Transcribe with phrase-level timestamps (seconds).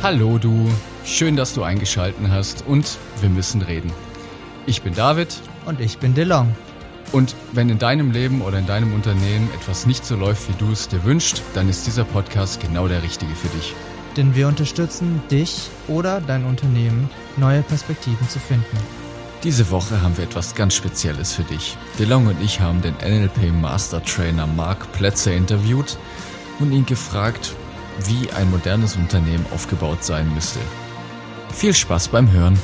[0.00, 0.70] Hallo du,
[1.04, 3.92] schön, dass du eingeschalten hast und wir müssen reden.
[4.64, 6.54] Ich bin David Und ich bin DeLong.
[7.10, 10.70] und wenn in deinem Leben oder in deinem Unternehmen etwas nicht so läuft, wie du
[10.70, 13.74] es dir wünschst, dann ist dieser Podcast genau der richtige für dich.
[14.16, 18.78] Denn wir unterstützen dich oder dein Unternehmen, neue Perspektiven zu finden.
[19.42, 21.76] Diese Woche haben wir etwas ganz Spezielles für dich.
[21.98, 25.96] DeLong und ich haben den NLP Master Trainer Mark Plätzer interviewt
[26.60, 27.54] und ihn gefragt,
[28.04, 30.60] wie ein modernes Unternehmen aufgebaut sein müsste.
[31.52, 32.58] Viel Spaß beim Hören.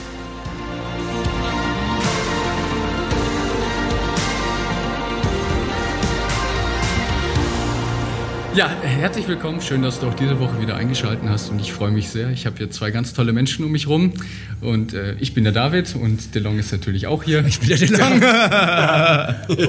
[8.54, 9.60] Ja, herzlich willkommen.
[9.60, 12.30] Schön, dass du auch diese Woche wieder eingeschaltet hast und ich freue mich sehr.
[12.30, 14.12] Ich habe hier zwei ganz tolle Menschen um mich rum
[14.60, 17.44] und äh, ich bin der David und DeLong ist natürlich auch hier.
[17.46, 18.22] Ich bin der DeLong.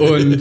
[0.00, 0.40] Und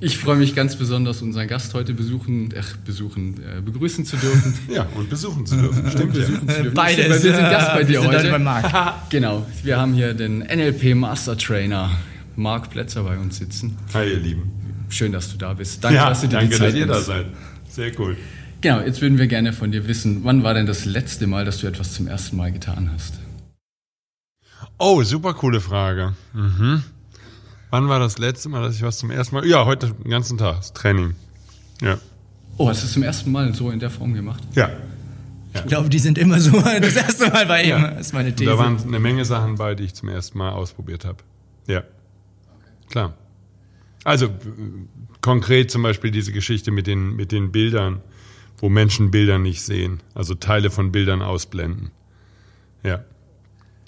[0.00, 4.54] ich freue mich ganz besonders, unseren Gast heute besuchen, ach, besuchen, äh, begrüßen zu dürfen.
[4.74, 5.90] Ja, und besuchen zu dürfen.
[5.90, 6.20] Stimmt ja.
[6.20, 6.74] Besuchen zu dürfen.
[6.74, 7.04] Beides.
[7.10, 8.30] Weil wir sind Gast bei Wir dir sind heute.
[8.30, 8.94] bei Marc.
[9.10, 11.90] Genau, wir haben hier den NLP Master Trainer
[12.36, 13.76] Marc Plätzer bei uns sitzen.
[13.94, 14.50] Hi, ihr Lieben.
[14.88, 15.82] Schön, dass du da bist.
[15.84, 17.06] Danke, Ja, dass du dir danke, die Zeit dass ihr da nimmst.
[17.06, 17.26] seid.
[17.76, 18.16] Sehr cool.
[18.62, 21.58] Genau, jetzt würden wir gerne von dir wissen, wann war denn das letzte Mal, dass
[21.58, 23.18] du etwas zum ersten Mal getan hast?
[24.78, 26.14] Oh, super coole Frage.
[26.32, 26.82] Mhm.
[27.68, 29.46] Wann war das letzte Mal, dass ich was zum ersten Mal...
[29.46, 30.56] Ja, heute den ganzen Tag.
[30.56, 31.16] Das Training.
[31.82, 31.98] Ja.
[32.56, 34.42] Oh, hast du es zum ersten Mal so in der Form gemacht?
[34.54, 34.70] Ja.
[35.52, 37.68] Ich glaube, die sind immer so das erste Mal ihm.
[37.68, 37.88] Ja.
[37.88, 38.52] Ist meine Und These.
[38.52, 41.18] da waren eine Menge Sachen bei, die ich zum ersten Mal ausprobiert habe.
[41.66, 41.82] Ja.
[42.88, 43.12] Klar.
[44.06, 44.30] Also äh,
[45.20, 48.02] konkret zum Beispiel diese Geschichte mit den, mit den Bildern,
[48.58, 50.00] wo Menschen Bilder nicht sehen.
[50.14, 51.90] Also Teile von Bildern ausblenden.
[52.84, 53.04] Ja.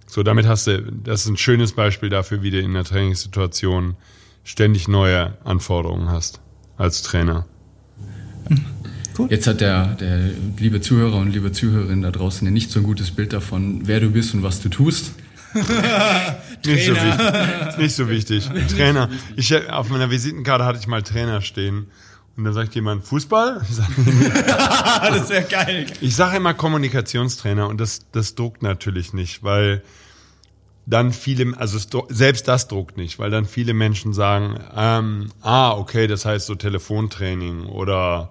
[0.08, 3.94] So, damit hast du, das ist ein schönes Beispiel dafür, wie du in einer Trainingssituation
[4.42, 6.40] ständig neue Anforderungen hast
[6.76, 7.46] als Trainer.
[9.28, 12.84] Jetzt hat der, der liebe Zuhörer und liebe Zuhörerin da draußen ja nicht so ein
[12.84, 15.12] gutes Bild davon, wer du bist und was du tust.
[16.64, 17.78] Nicht so wichtig.
[17.78, 18.50] Nicht so wichtig.
[18.68, 19.08] Trainer.
[19.36, 21.90] Ich, auf meiner Visitenkarte hatte ich mal Trainer stehen.
[22.36, 23.62] Und dann sagt jemand, Fußball?
[23.68, 23.92] Sage
[25.10, 25.86] das wäre geil.
[26.00, 29.82] ich sag immer Kommunikationstrainer und das, das druckt natürlich nicht, weil
[30.86, 35.72] dann viele, also es, selbst das druckt nicht, weil dann viele Menschen sagen, ähm, ah,
[35.72, 38.30] okay, das heißt so Telefontraining oder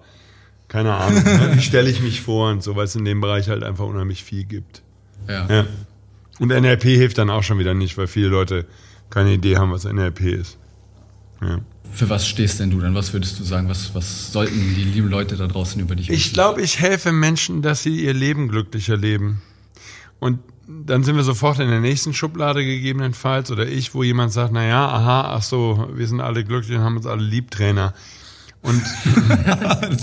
[0.68, 3.48] keine Ahnung, ne, wie stelle ich mich vor und so, weil es in dem Bereich
[3.48, 4.82] halt einfach unheimlich viel gibt.
[5.28, 5.46] Ja.
[5.48, 5.66] Ja.
[6.38, 8.66] Und NLP hilft dann auch schon wieder nicht, weil viele Leute
[9.10, 10.58] keine Idee haben, was NLP ist.
[11.40, 11.60] Ja.
[11.92, 12.94] Für was stehst denn du dann?
[12.94, 13.68] Was würdest du sagen?
[13.68, 16.34] Was, was sollten die lieben Leute da draußen über dich Ich wissen?
[16.34, 19.40] glaube, ich helfe Menschen, dass sie ihr Leben glücklicher leben.
[20.20, 24.52] Und dann sind wir sofort in der nächsten Schublade gegebenenfalls oder ich, wo jemand sagt,
[24.52, 27.94] na ja, aha, ach so, wir sind alle glücklich und haben uns alle lieb, Trainer.
[28.62, 28.82] Und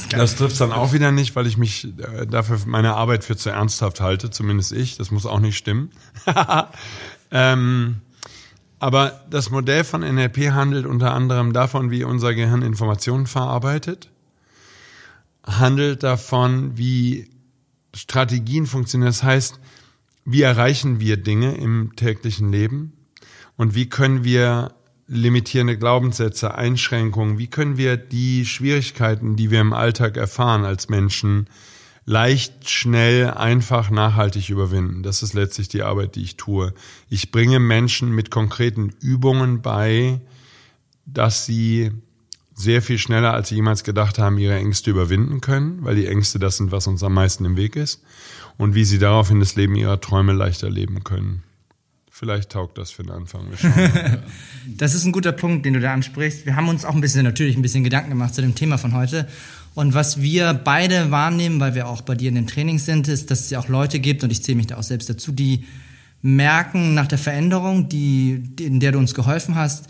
[0.11, 3.49] das trifft dann auch wieder nicht, weil ich mich äh, dafür meine Arbeit für zu
[3.49, 4.97] ernsthaft halte, zumindest ich.
[4.97, 5.91] Das muss auch nicht stimmen.
[7.31, 8.01] ähm,
[8.79, 14.09] aber das Modell von NLP handelt unter anderem davon, wie unser Gehirn Informationen verarbeitet,
[15.43, 17.29] handelt davon, wie
[17.93, 19.09] Strategien funktionieren.
[19.09, 19.59] Das heißt,
[20.25, 22.93] wie erreichen wir Dinge im täglichen Leben
[23.57, 24.73] und wie können wir
[25.07, 31.47] limitierende Glaubenssätze, Einschränkungen, wie können wir die Schwierigkeiten, die wir im Alltag erfahren als Menschen,
[32.05, 35.03] leicht, schnell, einfach, nachhaltig überwinden.
[35.03, 36.73] Das ist letztlich die Arbeit, die ich tue.
[37.09, 40.21] Ich bringe Menschen mit konkreten Übungen bei,
[41.05, 41.91] dass sie
[42.53, 46.39] sehr viel schneller, als sie jemals gedacht haben, ihre Ängste überwinden können, weil die Ängste
[46.39, 48.01] das sind, was uns am meisten im Weg ist,
[48.57, 51.43] und wie sie daraufhin das Leben ihrer Träume leichter leben können.
[52.17, 53.49] Vielleicht taugt das für den Anfang.
[53.49, 54.23] Wir schauen mal.
[54.77, 56.45] Das ist ein guter Punkt, den du da ansprichst.
[56.45, 58.93] Wir haben uns auch ein bisschen, natürlich ein bisschen Gedanken gemacht zu dem Thema von
[58.93, 59.27] heute.
[59.73, 63.31] Und was wir beide wahrnehmen, weil wir auch bei dir in den Trainings sind, ist,
[63.31, 65.65] dass es ja auch Leute gibt, und ich zähle mich da auch selbst dazu, die
[66.21, 69.87] merken nach der Veränderung, die- in der du uns geholfen hast,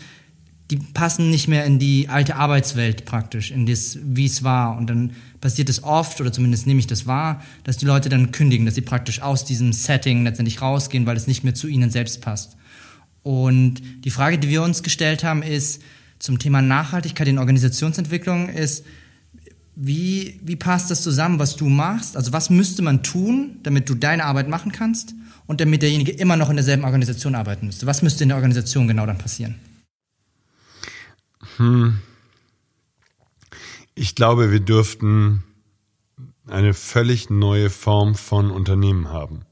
[0.70, 4.76] die passen nicht mehr in die alte Arbeitswelt praktisch, in das, wie es war.
[4.76, 8.32] Und dann passiert es oft, oder zumindest nehme ich das wahr, dass die Leute dann
[8.32, 11.90] kündigen, dass sie praktisch aus diesem Setting letztendlich rausgehen, weil es nicht mehr zu ihnen
[11.90, 12.56] selbst passt.
[13.22, 15.82] Und die Frage, die wir uns gestellt haben, ist
[16.18, 18.84] zum Thema Nachhaltigkeit in Organisationsentwicklung ist,
[19.76, 22.16] wie, wie passt das zusammen, was du machst?
[22.16, 25.14] Also was müsste man tun, damit du deine Arbeit machen kannst
[25.46, 27.86] und damit derjenige immer noch in derselben Organisation arbeiten müsste?
[27.86, 29.56] Was müsste in der Organisation genau dann passieren?
[33.94, 35.42] Ich glaube, wir dürften
[36.48, 39.42] eine völlig neue Form von Unternehmen haben.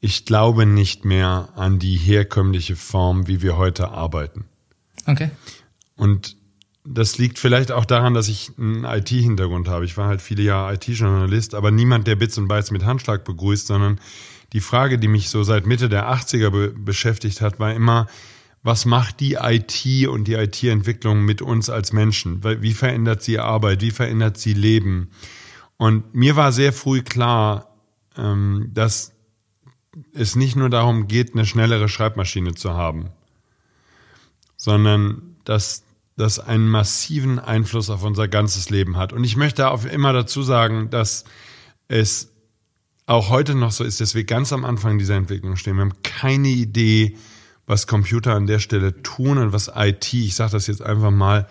[0.00, 4.44] Ich glaube nicht mehr an die herkömmliche Form, wie wir heute arbeiten.
[5.06, 5.30] Okay.
[5.96, 6.36] Und
[6.84, 9.84] das liegt vielleicht auch daran, dass ich einen IT-Hintergrund habe.
[9.84, 13.66] Ich war halt viele Jahre IT-Journalist, aber niemand, der Bits und Bytes mit Handschlag begrüßt,
[13.66, 13.98] sondern
[14.52, 18.06] die Frage, die mich so seit Mitte der 80er be beschäftigt hat, war immer,
[18.66, 22.42] was macht die IT und die IT-Entwicklung mit uns als Menschen?
[22.42, 23.80] Wie verändert sie Arbeit?
[23.80, 25.10] Wie verändert sie Leben?
[25.76, 27.76] Und mir war sehr früh klar,
[28.16, 29.12] ähm, dass
[30.12, 33.10] es nicht nur darum geht, eine schnellere Schreibmaschine zu haben,
[34.56, 35.84] sondern dass
[36.16, 39.12] das einen massiven Einfluss auf unser ganzes Leben hat.
[39.12, 41.24] Und ich möchte auch immer dazu sagen, dass
[41.86, 42.32] es
[43.06, 45.76] auch heute noch so ist, dass wir ganz am Anfang dieser Entwicklung stehen.
[45.76, 47.16] Wir haben keine Idee,
[47.66, 51.48] was Computer an der Stelle tun und was IT, ich sage das jetzt einfach mal,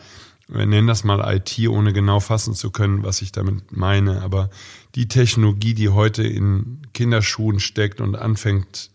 [0.47, 4.21] wir nennen das mal IT, ohne genau fassen zu können, was ich damit meine.
[4.21, 4.49] Aber
[4.93, 8.91] die Technologie, die heute in Kinderschuhen steckt und anfängt,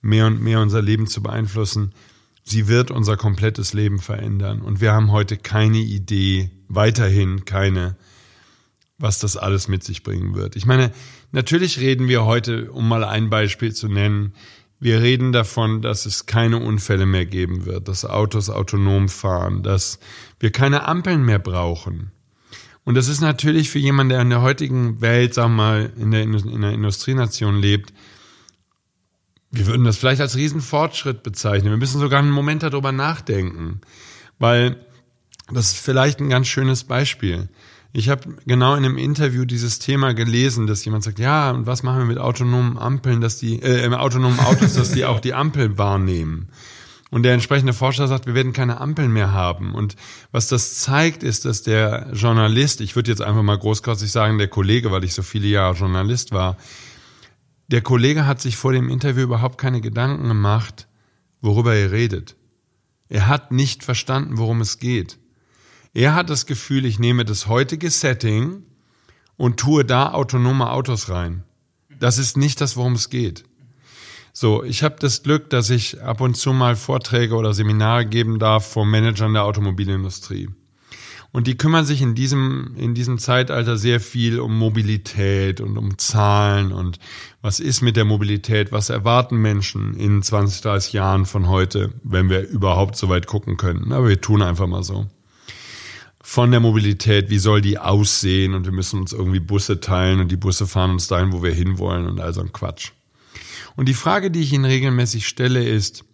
[0.00, 1.92] mehr und mehr unser Leben zu beeinflussen,
[2.44, 4.60] sie wird unser komplettes Leben verändern.
[4.60, 7.96] Und wir haben heute keine Idee, weiterhin keine,
[8.98, 10.56] was das alles mit sich bringen wird.
[10.56, 10.92] Ich meine,
[11.30, 14.34] natürlich reden wir heute, um mal ein Beispiel zu nennen,
[14.80, 19.98] wir reden davon, dass es keine Unfälle mehr geben wird, dass Autos autonom fahren, dass
[20.38, 22.12] wir keine Ampeln mehr brauchen.
[22.84, 26.10] Und das ist natürlich für jemanden, der in der heutigen Welt, sagen wir mal, in
[26.10, 27.92] der, in der Industrienation lebt,
[29.50, 31.70] wir würden das vielleicht als Riesenfortschritt bezeichnen.
[31.70, 33.80] Wir müssen sogar einen Moment darüber nachdenken,
[34.38, 34.76] weil
[35.50, 37.48] das ist vielleicht ein ganz schönes Beispiel.
[37.92, 41.82] Ich habe genau in einem Interview dieses Thema gelesen, dass jemand sagt, ja, und was
[41.82, 45.78] machen wir mit autonomen Ampeln, dass die, äh, autonomen Autos, dass die auch die Ampel
[45.78, 46.48] wahrnehmen.
[47.10, 49.74] Und der entsprechende Forscher sagt, wir werden keine Ampeln mehr haben.
[49.74, 49.96] Und
[50.30, 54.48] was das zeigt, ist, dass der Journalist, ich würde jetzt einfach mal großkotzig sagen, der
[54.48, 56.58] Kollege, weil ich so viele Jahre Journalist war,
[57.68, 60.86] der Kollege hat sich vor dem Interview überhaupt keine Gedanken gemacht,
[61.40, 62.36] worüber er redet.
[63.08, 65.18] Er hat nicht verstanden, worum es geht.
[65.94, 68.62] Er hat das Gefühl, ich nehme das heutige Setting
[69.36, 71.44] und tue da autonome Autos rein.
[71.98, 73.44] Das ist nicht das, worum es geht.
[74.32, 78.38] So, ich habe das Glück, dass ich ab und zu mal Vorträge oder Seminare geben
[78.38, 80.48] darf vor Managern der Automobilindustrie.
[81.30, 85.98] Und die kümmern sich in diesem, in diesem Zeitalter sehr viel um Mobilität und um
[85.98, 86.98] Zahlen und
[87.42, 92.30] was ist mit der Mobilität, was erwarten Menschen in 20, 30 Jahren von heute, wenn
[92.30, 93.92] wir überhaupt so weit gucken können.
[93.92, 95.06] Aber wir tun einfach mal so
[96.30, 100.30] von der Mobilität, wie soll die aussehen und wir müssen uns irgendwie Busse teilen und
[100.30, 102.90] die Busse fahren uns dahin, wo wir hinwollen und all so ein Quatsch.
[103.76, 106.04] Und die Frage, die ich Ihnen regelmäßig stelle, ist,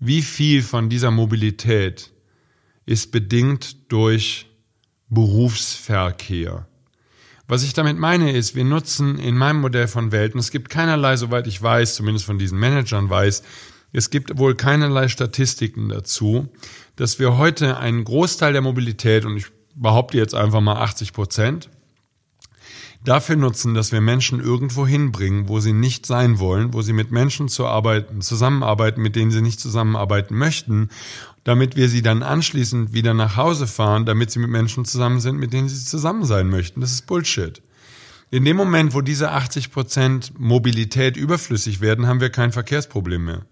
[0.00, 2.10] wie viel von dieser Mobilität
[2.86, 4.46] ist bedingt durch
[5.10, 6.66] Berufsverkehr?
[7.46, 11.16] Was ich damit meine ist, wir nutzen in meinem Modell von Welten, es gibt keinerlei,
[11.16, 13.44] soweit ich weiß, zumindest von diesen Managern weiß,
[13.92, 16.48] es gibt wohl keinerlei Statistiken dazu,
[16.96, 21.70] dass wir heute einen Großteil der Mobilität, und ich behaupte jetzt einfach mal 80 Prozent,
[23.04, 27.10] dafür nutzen, dass wir Menschen irgendwo hinbringen, wo sie nicht sein wollen, wo sie mit
[27.10, 30.88] Menschen zu arbeiten, zusammenarbeiten, mit denen sie nicht zusammenarbeiten möchten,
[31.44, 35.38] damit wir sie dann anschließend wieder nach Hause fahren, damit sie mit Menschen zusammen sind,
[35.38, 36.80] mit denen sie zusammen sein möchten.
[36.80, 37.60] Das ist Bullshit.
[38.30, 43.44] In dem Moment, wo diese 80 Prozent Mobilität überflüssig werden, haben wir kein Verkehrsproblem mehr.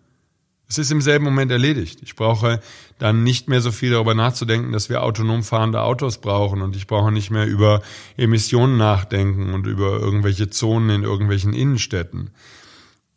[0.70, 1.98] Es ist im selben Moment erledigt.
[2.00, 2.60] Ich brauche
[2.98, 6.86] dann nicht mehr so viel darüber nachzudenken, dass wir autonom fahrende Autos brauchen und ich
[6.86, 7.82] brauche nicht mehr über
[8.16, 12.30] Emissionen nachdenken und über irgendwelche Zonen in irgendwelchen Innenstädten.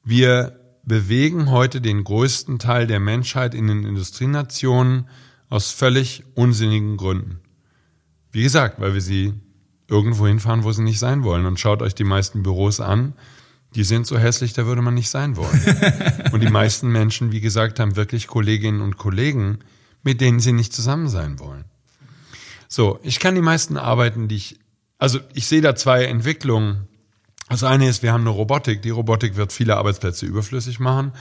[0.03, 5.07] Wir bewegen heute den größten Teil der Menschheit in den Industrienationen
[5.47, 7.39] aus völlig unsinnigen Gründen.
[8.31, 9.33] Wie gesagt, weil wir sie
[9.87, 11.45] irgendwo hinfahren, wo sie nicht sein wollen.
[11.45, 13.13] Und schaut euch die meisten Büros an
[13.75, 15.61] die sind so hässlich, da würde man nicht sein wollen.
[16.31, 19.59] und die meisten Menschen, wie gesagt, haben wirklich Kolleginnen und Kollegen,
[20.03, 21.65] mit denen sie nicht zusammen sein wollen.
[22.67, 24.59] So, ich kann die meisten Arbeiten, die ich,
[24.97, 26.87] also ich sehe da zwei Entwicklungen.
[27.49, 28.81] Das eine ist, wir haben eine Robotik.
[28.81, 31.13] Die Robotik wird viele Arbeitsplätze überflüssig machen.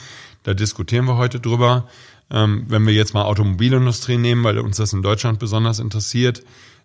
[0.45, 1.89] Da diskutieren wir heute drüber.
[2.31, 6.43] Ähm, wenn wir jetzt mal Automobilindustrie nehmen, weil uns das in Deutschland besonders interessiert,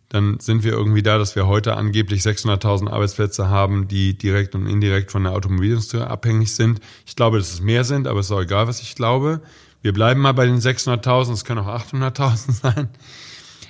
[0.09, 4.65] dann sind wir irgendwie da, dass wir heute angeblich 600.000 Arbeitsplätze haben, die direkt und
[4.65, 6.79] indirekt von der Automobilindustrie abhängig sind.
[7.05, 9.41] Ich glaube, dass es mehr sind, aber es ist auch egal, was ich glaube.
[9.81, 12.89] Wir bleiben mal bei den 600.000, es können auch 800.000 sein.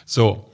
[0.06, 0.51] So,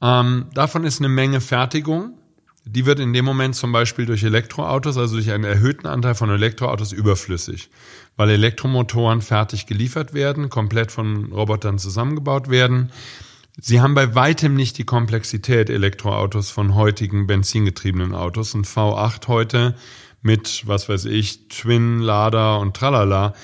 [0.00, 2.18] ähm, davon ist eine Menge Fertigung.
[2.64, 6.30] Die wird in dem Moment zum Beispiel durch Elektroautos, also durch einen erhöhten Anteil von
[6.30, 7.70] Elektroautos überflüssig,
[8.16, 12.90] weil Elektromotoren fertig geliefert werden, komplett von Robotern zusammengebaut werden.
[13.58, 18.52] Sie haben bei weitem nicht die Komplexität Elektroautos von heutigen benzingetriebenen Autos.
[18.52, 19.74] Ein V8 heute
[20.20, 23.34] mit, was weiß ich, Twin, Lader und Tralala.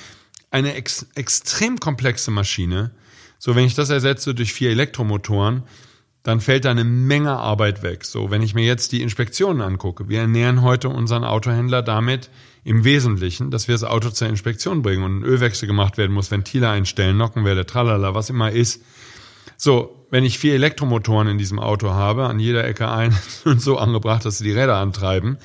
[0.50, 2.90] Eine ex extrem komplexe Maschine.
[3.38, 5.62] So, wenn ich das ersetze durch vier Elektromotoren,
[6.22, 8.04] dann fällt da eine Menge Arbeit weg.
[8.04, 12.28] So, wenn ich mir jetzt die Inspektionen angucke, wir ernähren heute unseren Autohändler damit
[12.64, 16.30] im Wesentlichen, dass wir das Auto zur Inspektion bringen und ein Ölwechsel gemacht werden muss,
[16.30, 18.82] Ventile einstellen, Nockenwelle, tralala, was immer ist.
[19.64, 23.78] So, wenn ich vier Elektromotoren in diesem Auto habe, an jeder Ecke ein und so
[23.78, 25.38] angebracht, dass sie die Räder antreiben,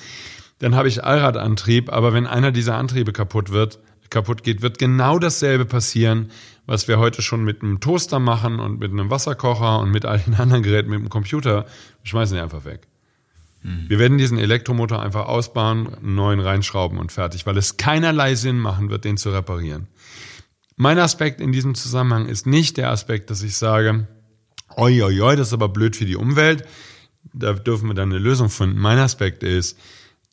[0.58, 3.78] dann habe ich Allradantrieb, aber wenn einer dieser Antriebe kaputt wird,
[4.10, 6.32] kaputt geht, wird genau dasselbe passieren,
[6.66, 10.18] was wir heute schon mit einem Toaster machen und mit einem Wasserkocher und mit all
[10.18, 11.66] den anderen Geräten, mit dem Computer.
[12.02, 12.88] Wir schmeißen die einfach weg.
[13.62, 13.86] Hm.
[13.88, 18.58] Wir werden diesen Elektromotor einfach ausbauen, einen neuen reinschrauben und fertig, weil es keinerlei Sinn
[18.58, 19.86] machen wird, den zu reparieren.
[20.80, 24.08] Mein Aspekt in diesem Zusammenhang ist nicht der Aspekt, dass ich sage,
[24.76, 26.66] oi, oi, oi, das ist aber blöd für die Umwelt.
[27.34, 28.80] Da dürfen wir dann eine Lösung finden.
[28.80, 29.80] Mein Aspekt ist,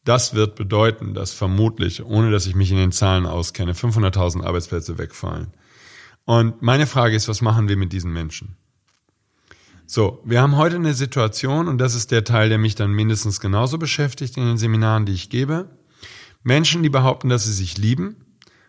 [0.05, 4.99] das wird bedeuten, dass vermutlich, ohne dass ich mich in den Zahlen auskenne, 500.000 Arbeitsplätze
[4.99, 5.49] wegfallen.
[6.27, 8.57] Und meine Frage ist, was machen wir mit diesen Menschen?
[9.87, 13.41] So, wir haben heute eine Situation, und das ist der Teil, der mich dann mindestens
[13.41, 15.71] genauso beschäftigt in den Seminaren, die ich gebe.
[16.43, 18.17] Menschen, die behaupten, dass sie sich lieben,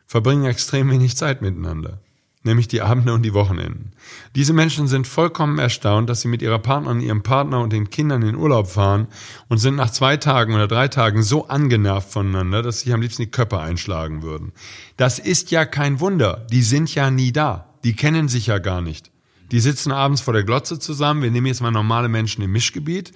[0.08, 2.00] verbringen extrem wenig Zeit miteinander
[2.46, 3.92] nämlich die Abende und die Wochenenden.
[4.36, 8.22] Diese Menschen sind vollkommen erstaunt, dass sie mit ihrer Partnerin, ihrem Partner und den Kindern
[8.22, 9.08] in Urlaub fahren
[9.50, 13.24] und sind nach zwei Tagen oder drei Tagen so angenervt voneinander, dass sie am liebsten
[13.24, 14.54] die Köpfe einschlagen würden.
[14.96, 16.46] Das ist ja kein Wunder.
[16.52, 17.74] Die sind ja nie da.
[17.84, 19.12] Die kennen sich ja gar nicht.
[19.52, 21.22] Die sitzen abends vor der Glotze zusammen.
[21.22, 23.12] Wir nehmen jetzt mal normale Menschen im Mischgebiet.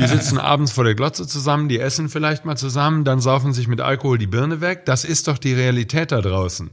[0.00, 3.66] Die sitzen abends vor der Glotze zusammen, die essen vielleicht mal zusammen, dann saufen sich
[3.66, 4.86] mit Alkohol die Birne weg.
[4.86, 6.70] Das ist doch die Realität da draußen.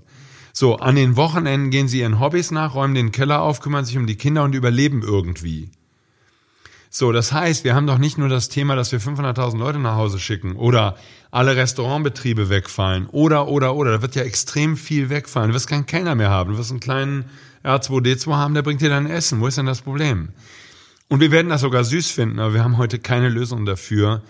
[0.53, 3.97] So, an den Wochenenden gehen sie ihren Hobbys nach, räumen den Keller auf, kümmern sich
[3.97, 5.69] um die Kinder und überleben irgendwie.
[6.93, 9.95] So, das heißt, wir haben doch nicht nur das Thema, dass wir 500.000 Leute nach
[9.95, 10.97] Hause schicken oder
[11.31, 13.91] alle Restaurantbetriebe wegfallen oder, oder, oder.
[13.91, 15.49] Da wird ja extrem viel wegfallen.
[15.49, 16.51] Du wirst keinen Kellner mehr haben.
[16.51, 17.29] Du wirst einen kleinen
[17.63, 19.39] R2D2 haben, der bringt dir dann Essen.
[19.39, 20.29] Wo ist denn das Problem?
[21.07, 24.23] Und wir werden das sogar süß finden, aber wir haben heute keine Lösung dafür,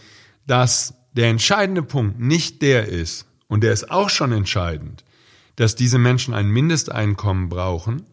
[0.48, 5.04] dass der entscheidende Punkt nicht der ist, und der ist auch schon entscheidend,
[5.58, 8.04] dass diese Menschen ein Mindesteinkommen brauchen,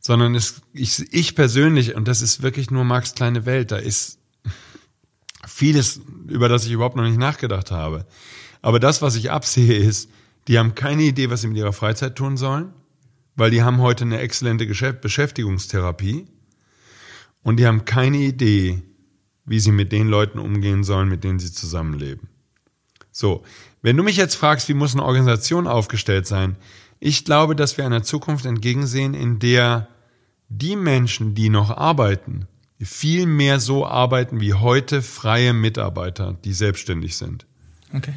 [0.00, 4.18] sondern es, ich, ich persönlich, und das ist wirklich nur Marx kleine Welt, da ist
[5.46, 8.04] vieles, über das ich überhaupt noch nicht nachgedacht habe.
[8.60, 10.10] Aber das, was ich absehe, ist,
[10.48, 12.72] die haben keine Idee, was sie mit ihrer Freizeit tun sollen,
[13.34, 16.26] weil die haben heute eine exzellente Beschäftigungstherapie
[17.42, 18.82] und die haben keine Idee,
[19.44, 22.28] wie sie mit den Leuten umgehen sollen, mit denen sie zusammenleben.
[23.10, 23.42] So,
[23.82, 26.56] wenn du mich jetzt fragst, wie muss eine Organisation aufgestellt sein,
[27.00, 29.88] ich glaube, dass wir einer Zukunft entgegensehen, in der
[30.48, 32.46] die Menschen, die noch arbeiten,
[32.80, 37.46] viel mehr so arbeiten wie heute freie Mitarbeiter, die selbstständig sind.
[37.92, 38.14] Okay.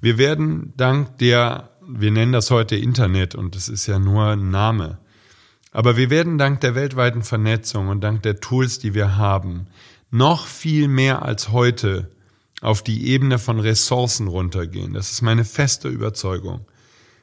[0.00, 4.50] Wir werden dank der, wir nennen das heute Internet und das ist ja nur ein
[4.50, 4.98] Name,
[5.72, 9.66] aber wir werden dank der weltweiten Vernetzung und dank der Tools, die wir haben,
[10.10, 12.10] noch viel mehr als heute
[12.60, 14.92] auf die Ebene von Ressourcen runtergehen.
[14.92, 16.66] Das ist meine feste Überzeugung.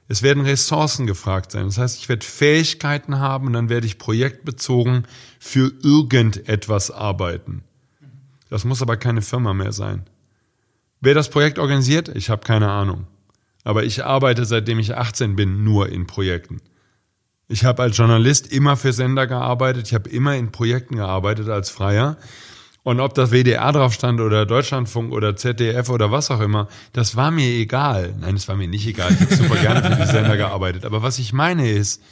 [0.07, 1.65] Es werden Ressourcen gefragt sein.
[1.65, 5.05] Das heißt, ich werde Fähigkeiten haben und dann werde ich projektbezogen
[5.39, 7.63] für irgendetwas arbeiten.
[8.49, 10.03] Das muss aber keine Firma mehr sein.
[11.01, 13.07] Wer das Projekt organisiert, ich habe keine Ahnung.
[13.65, 16.61] Aber ich arbeite seitdem ich 18 bin nur in Projekten.
[17.49, 21.69] Ich habe als Journalist immer für Sender gearbeitet, ich habe immer in Projekten gearbeitet als
[21.69, 22.17] Freier
[22.85, 27.15] und ob das WDR drauf stand oder Deutschlandfunk oder ZDF oder was auch immer, das
[27.15, 28.13] war mir egal.
[28.19, 29.11] Nein, es war mir nicht egal.
[29.11, 30.85] Ich habe super gerne für die Sender gearbeitet.
[30.85, 32.03] Aber was ich meine ist,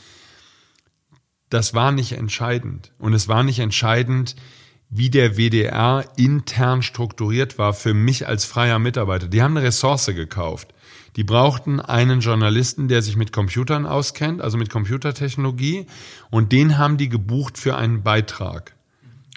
[1.50, 2.92] das war nicht entscheidend.
[2.98, 4.36] Und es war nicht entscheidend,
[4.90, 9.28] wie der WDR intern strukturiert war für mich als freier Mitarbeiter.
[9.28, 10.74] Die haben eine Ressource gekauft.
[11.16, 15.86] Die brauchten einen Journalisten, der sich mit Computern auskennt, also mit Computertechnologie,
[16.32, 18.76] und den haben die gebucht für einen Beitrag.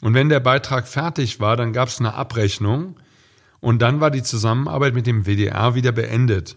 [0.01, 2.97] Und wenn der Beitrag fertig war, dann gab es eine Abrechnung
[3.61, 6.57] und dann war die Zusammenarbeit mit dem WDR wieder beendet.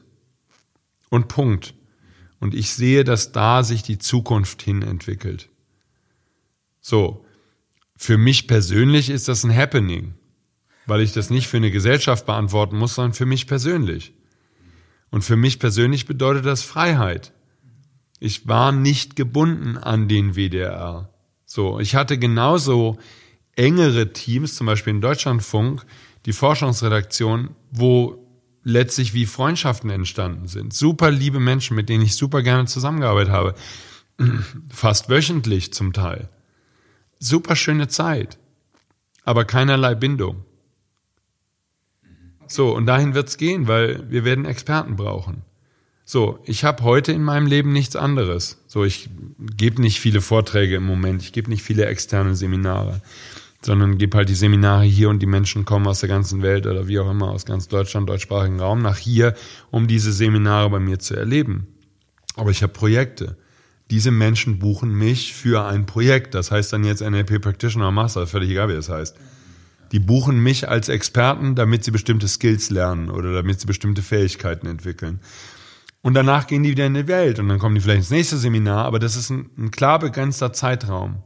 [1.09, 1.73] Und Punkt.
[2.39, 5.49] Und ich sehe, dass da sich die Zukunft hin entwickelt.
[6.81, 7.25] So.
[7.95, 10.13] Für mich persönlich ist das ein Happening,
[10.85, 14.13] weil ich das nicht für eine Gesellschaft beantworten muss, sondern für mich persönlich.
[15.11, 17.33] Und für mich persönlich bedeutet das Freiheit.
[18.19, 21.09] Ich war nicht gebunden an den WDR.
[21.45, 22.99] So, ich hatte genauso
[23.55, 25.85] engere Teams, zum Beispiel in Deutschlandfunk,
[26.25, 28.25] die Forschungsredaktion, wo
[28.63, 30.73] letztlich wie Freundschaften entstanden sind.
[30.73, 33.55] Super liebe Menschen, mit denen ich super gerne zusammengearbeitet habe.
[34.69, 36.29] Fast wöchentlich zum Teil.
[37.19, 38.37] Super schöne Zeit.
[39.23, 40.45] Aber keinerlei Bindung.
[42.49, 45.43] So, und dahin wird's gehen, weil wir werden Experten brauchen.
[46.03, 48.57] So, ich habe heute in meinem Leben nichts anderes.
[48.65, 49.09] So, ich
[49.55, 53.01] gebe nicht viele Vorträge im Moment, ich gebe nicht viele externe Seminare,
[53.61, 56.87] sondern gebe halt die Seminare hier und die Menschen kommen aus der ganzen Welt oder
[56.87, 59.35] wie auch immer aus ganz Deutschland, deutschsprachigen Raum nach hier,
[59.69, 61.67] um diese Seminare bei mir zu erleben.
[62.35, 63.37] Aber ich habe Projekte.
[63.91, 66.33] Diese Menschen buchen mich für ein Projekt.
[66.33, 69.15] Das heißt dann jetzt NLP Practitioner Master, völlig egal, wie das heißt.
[69.91, 74.67] Die buchen mich als Experten, damit sie bestimmte Skills lernen oder damit sie bestimmte Fähigkeiten
[74.67, 75.19] entwickeln.
[76.01, 78.37] Und danach gehen die wieder in die Welt und dann kommen die vielleicht ins nächste
[78.37, 81.23] Seminar, aber das ist ein, ein klar begrenzter Zeitraum.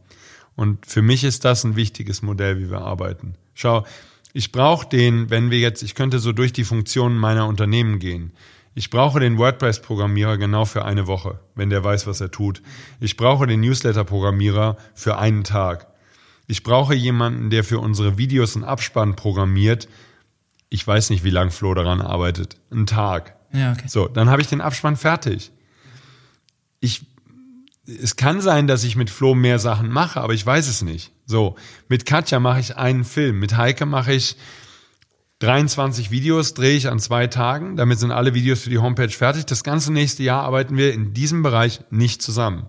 [0.55, 3.35] Und für mich ist das ein wichtiges Modell, wie wir arbeiten.
[3.53, 3.85] Schau,
[4.33, 8.31] ich brauche den, wenn wir jetzt, ich könnte so durch die Funktionen meiner Unternehmen gehen.
[8.75, 12.63] Ich brauche den WordPress-Programmierer genau für eine Woche, wenn der weiß, was er tut.
[12.99, 15.92] Ich brauche den Newsletter-Programmierer für einen Tag.
[16.47, 19.87] Ich brauche jemanden, der für unsere Videos einen Abspann programmiert.
[20.69, 22.57] Ich weiß nicht, wie lange Flo daran arbeitet.
[22.71, 23.35] Einen Tag.
[23.53, 23.87] Ja, okay.
[23.87, 25.51] So, dann habe ich den Abspann fertig.
[26.79, 27.05] Ich,
[27.85, 31.11] es kann sein, dass ich mit Flo mehr Sachen mache, aber ich weiß es nicht.
[31.25, 31.55] So,
[31.87, 34.35] mit Katja mache ich einen Film, mit Heike mache ich
[35.39, 37.75] 23 Videos, drehe ich an zwei Tagen.
[37.75, 39.45] Damit sind alle Videos für die Homepage fertig.
[39.45, 42.67] Das ganze nächste Jahr arbeiten wir in diesem Bereich nicht zusammen.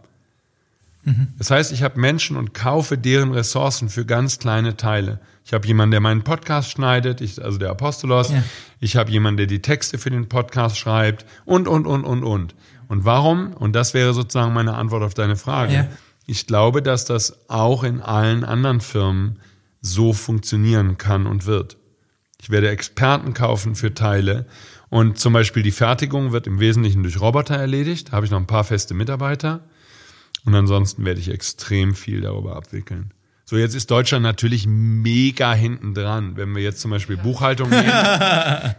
[1.39, 5.21] Das heißt, ich habe Menschen und kaufe deren Ressourcen für ganz kleine Teile.
[5.45, 8.31] Ich habe jemanden, der meinen Podcast schneidet, ich, also der Apostolos.
[8.31, 8.43] Ja.
[8.81, 12.55] Ich habe jemanden, der die Texte für den Podcast schreibt und, und, und, und, und.
[12.89, 13.53] Und warum?
[13.53, 15.75] Und das wäre sozusagen meine Antwort auf deine Frage.
[15.75, 15.89] Ja.
[16.27, 19.41] Ich glaube, dass das auch in allen anderen Firmen
[19.83, 21.77] so funktionieren kann und wird.
[22.41, 24.47] Ich werde Experten kaufen für Teile
[24.89, 28.09] und zum Beispiel die Fertigung wird im Wesentlichen durch Roboter erledigt.
[28.09, 29.61] Da habe ich noch ein paar feste Mitarbeiter.
[30.45, 33.13] Und ansonsten werde ich extrem viel darüber abwickeln.
[33.47, 36.37] So, jetzt ist Deutschland natürlich mega hinten dran.
[36.37, 37.93] Wenn wir jetzt zum Beispiel Buchhaltung nehmen.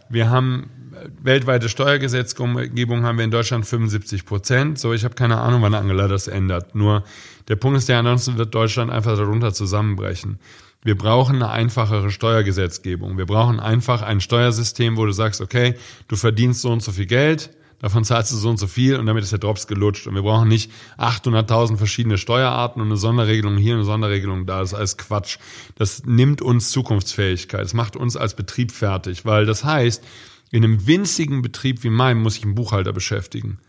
[0.09, 4.79] wir haben äh, weltweite Steuergesetzgebung haben wir in Deutschland 75 Prozent.
[4.79, 6.73] So, ich habe keine Ahnung, wann Angela das ändert.
[6.73, 7.03] Nur
[7.47, 10.39] der Punkt ist der, ansonsten wird Deutschland einfach darunter zusammenbrechen.
[10.83, 13.17] Wir brauchen eine einfachere Steuergesetzgebung.
[13.17, 15.75] Wir brauchen einfach ein Steuersystem, wo du sagst, okay,
[16.07, 19.05] du verdienst so und so viel Geld, davon zahlst du so und so viel und
[19.05, 20.07] damit ist der Drops gelutscht.
[20.07, 24.59] Und wir brauchen nicht 800.000 verschiedene Steuerarten und eine Sonderregelung hier, eine Sonderregelung da.
[24.59, 25.37] Das ist alles Quatsch.
[25.75, 27.61] Das nimmt uns Zukunftsfähigkeit.
[27.61, 30.03] Das macht uns als Betrieb fertig, weil das heißt,
[30.51, 33.59] in einem winzigen Betrieb wie meinem muss ich einen Buchhalter beschäftigen.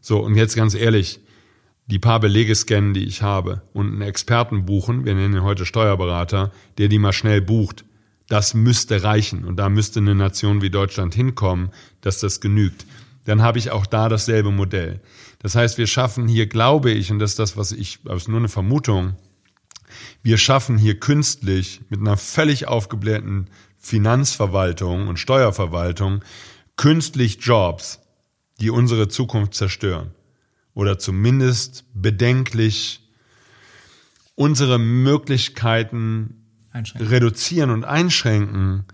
[0.00, 1.20] So, und jetzt ganz ehrlich,
[1.86, 5.66] die paar Belege scannen, die ich habe und einen Experten buchen, wir nennen ihn heute
[5.66, 7.84] Steuerberater, der die mal schnell bucht,
[8.28, 9.44] das müsste reichen.
[9.44, 12.86] Und da müsste eine Nation wie Deutschland hinkommen, dass das genügt.
[13.24, 15.00] Dann habe ich auch da dasselbe Modell.
[15.38, 18.28] Das heißt, wir schaffen hier, glaube ich, und das ist das, was ich, das ist
[18.28, 19.16] nur eine Vermutung,
[20.22, 26.22] wir schaffen hier künstlich mit einer völlig aufgeblähten Finanzverwaltung und Steuerverwaltung
[26.76, 28.00] künstlich Jobs,
[28.60, 30.12] die unsere Zukunft zerstören
[30.74, 33.00] oder zumindest bedenklich
[34.34, 38.86] unsere Möglichkeiten reduzieren und einschränken.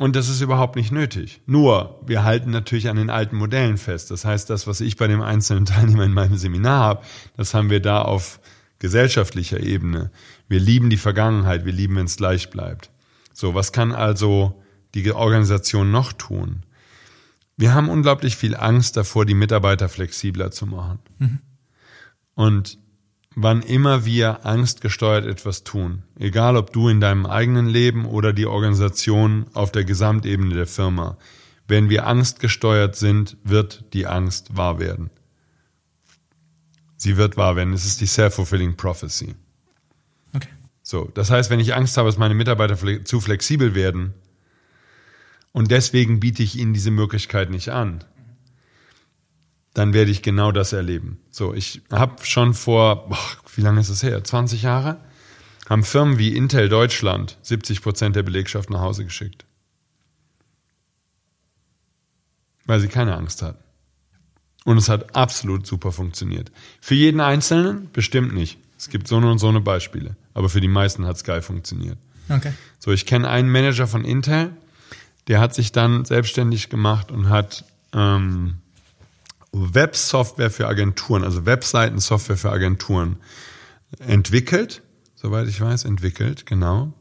[0.00, 1.42] Und das ist überhaupt nicht nötig.
[1.44, 4.10] Nur, wir halten natürlich an den alten Modellen fest.
[4.10, 7.04] Das heißt, das, was ich bei dem einzelnen Teilnehmer in meinem Seminar habe,
[7.36, 8.40] das haben wir da auf
[8.78, 10.10] gesellschaftlicher Ebene.
[10.48, 12.90] Wir lieben die Vergangenheit, wir lieben, wenn es gleich bleibt.
[13.34, 14.62] So, was kann also
[14.94, 16.62] die Organisation noch tun?
[17.58, 21.00] Wir haben unglaublich viel Angst davor, die Mitarbeiter flexibler zu machen.
[22.34, 22.78] Und
[23.34, 28.46] wann immer wir angstgesteuert etwas tun, egal ob du in deinem eigenen Leben oder die
[28.46, 31.16] Organisation auf der Gesamtebene der Firma,
[31.68, 35.10] wenn wir angstgesteuert sind, wird die Angst wahr werden.
[36.96, 37.72] Sie wird wahr werden.
[37.72, 39.34] Es ist die self-fulfilling prophecy.
[40.34, 40.48] Okay.
[40.82, 44.12] So, das heißt, wenn ich Angst habe, dass meine Mitarbeiter zu flexibel werden
[45.52, 48.04] und deswegen biete ich ihnen diese Möglichkeit nicht an,
[49.74, 51.20] dann werde ich genau das erleben.
[51.30, 53.18] So, ich habe schon vor, boah,
[53.54, 54.22] wie lange ist es her?
[54.22, 54.98] 20 Jahre?
[55.68, 59.44] Haben Firmen wie Intel Deutschland 70 Prozent der Belegschaft nach Hause geschickt.
[62.66, 63.62] Weil sie keine Angst hatten.
[64.64, 66.50] Und es hat absolut super funktioniert.
[66.80, 68.58] Für jeden Einzelnen bestimmt nicht.
[68.76, 70.16] Es gibt so eine und so eine Beispiele.
[70.34, 71.98] Aber für die meisten hat es geil funktioniert.
[72.28, 72.52] Okay.
[72.78, 74.52] So, ich kenne einen Manager von Intel,
[75.28, 78.58] der hat sich dann selbstständig gemacht und hat ähm,
[79.52, 83.16] Websoftware für Agenturen, also Webseitensoftware für Agenturen
[83.98, 84.82] entwickelt,
[85.16, 86.92] soweit ich weiß, entwickelt, genau.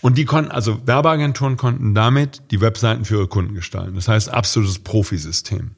[0.00, 3.94] Und die konnten, also Werbeagenturen konnten damit die Webseiten für ihre Kunden gestalten.
[3.94, 5.72] Das heißt, absolutes Profisystem.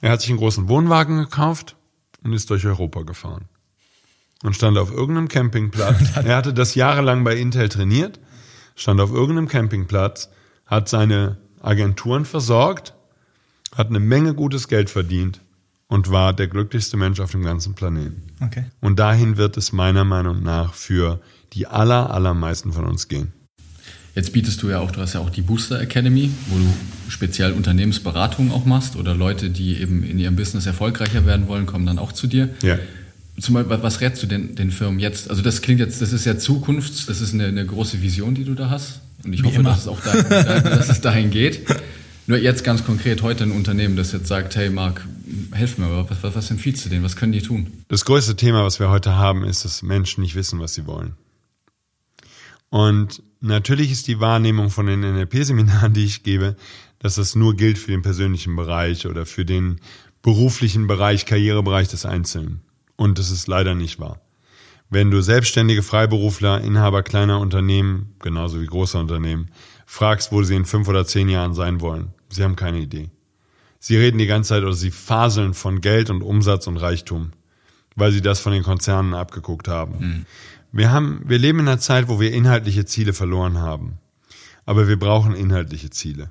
[0.00, 1.76] Er hat sich einen großen Wohnwagen gekauft
[2.22, 3.46] und ist durch Europa gefahren.
[4.42, 6.16] Und stand auf irgendeinem Campingplatz.
[6.24, 8.20] er hatte das jahrelang bei Intel trainiert,
[8.76, 10.28] stand auf irgendeinem Campingplatz,
[10.66, 12.94] hat seine Agenturen versorgt
[13.74, 15.40] hat eine Menge gutes Geld verdient
[15.88, 18.22] und war der glücklichste Mensch auf dem ganzen Planeten.
[18.40, 18.64] Okay.
[18.80, 21.20] Und dahin wird es meiner Meinung nach für
[21.52, 23.32] die aller, allermeisten von uns gehen.
[24.14, 26.66] Jetzt bietest du ja auch, du hast ja auch die Booster Academy, wo du
[27.08, 31.86] speziell Unternehmensberatungen auch machst oder Leute, die eben in ihrem Business erfolgreicher werden wollen, kommen
[31.86, 32.50] dann auch zu dir.
[32.62, 32.78] Ja.
[33.40, 35.30] Zum Beispiel, was rätst du den, den Firmen jetzt?
[35.30, 38.44] Also das klingt jetzt, das ist ja Zukunft, das ist eine, eine große Vision, die
[38.44, 39.00] du da hast.
[39.24, 39.70] Und ich Wie hoffe, immer.
[39.70, 40.24] dass es auch dahin,
[40.64, 41.62] dass es dahin geht.
[42.32, 45.06] Nur jetzt ganz konkret heute ein Unternehmen, das jetzt sagt, hey Marc,
[45.52, 47.04] helf mir, was, was, was empfiehlst du denen?
[47.04, 47.84] Was können die tun?
[47.88, 51.14] Das größte Thema, was wir heute haben, ist, dass Menschen nicht wissen, was sie wollen.
[52.70, 56.56] Und natürlich ist die Wahrnehmung von den NLP-Seminaren, die ich gebe,
[57.00, 59.78] dass das nur gilt für den persönlichen Bereich oder für den
[60.22, 62.62] beruflichen Bereich, Karrierebereich des Einzelnen.
[62.96, 64.22] Und das ist leider nicht wahr.
[64.88, 69.50] Wenn du selbstständige Freiberufler, Inhaber kleiner Unternehmen, genauso wie großer Unternehmen,
[69.84, 73.10] fragst, wo sie in fünf oder zehn Jahren sein wollen, sie haben keine Idee.
[73.78, 77.32] Sie reden die ganze Zeit oder sie faseln von Geld und Umsatz und Reichtum,
[77.96, 80.24] weil sie das von den Konzernen abgeguckt haben.
[80.72, 83.98] Wir haben, wir leben in einer Zeit, wo wir inhaltliche Ziele verloren haben.
[84.64, 86.30] Aber wir brauchen inhaltliche Ziele.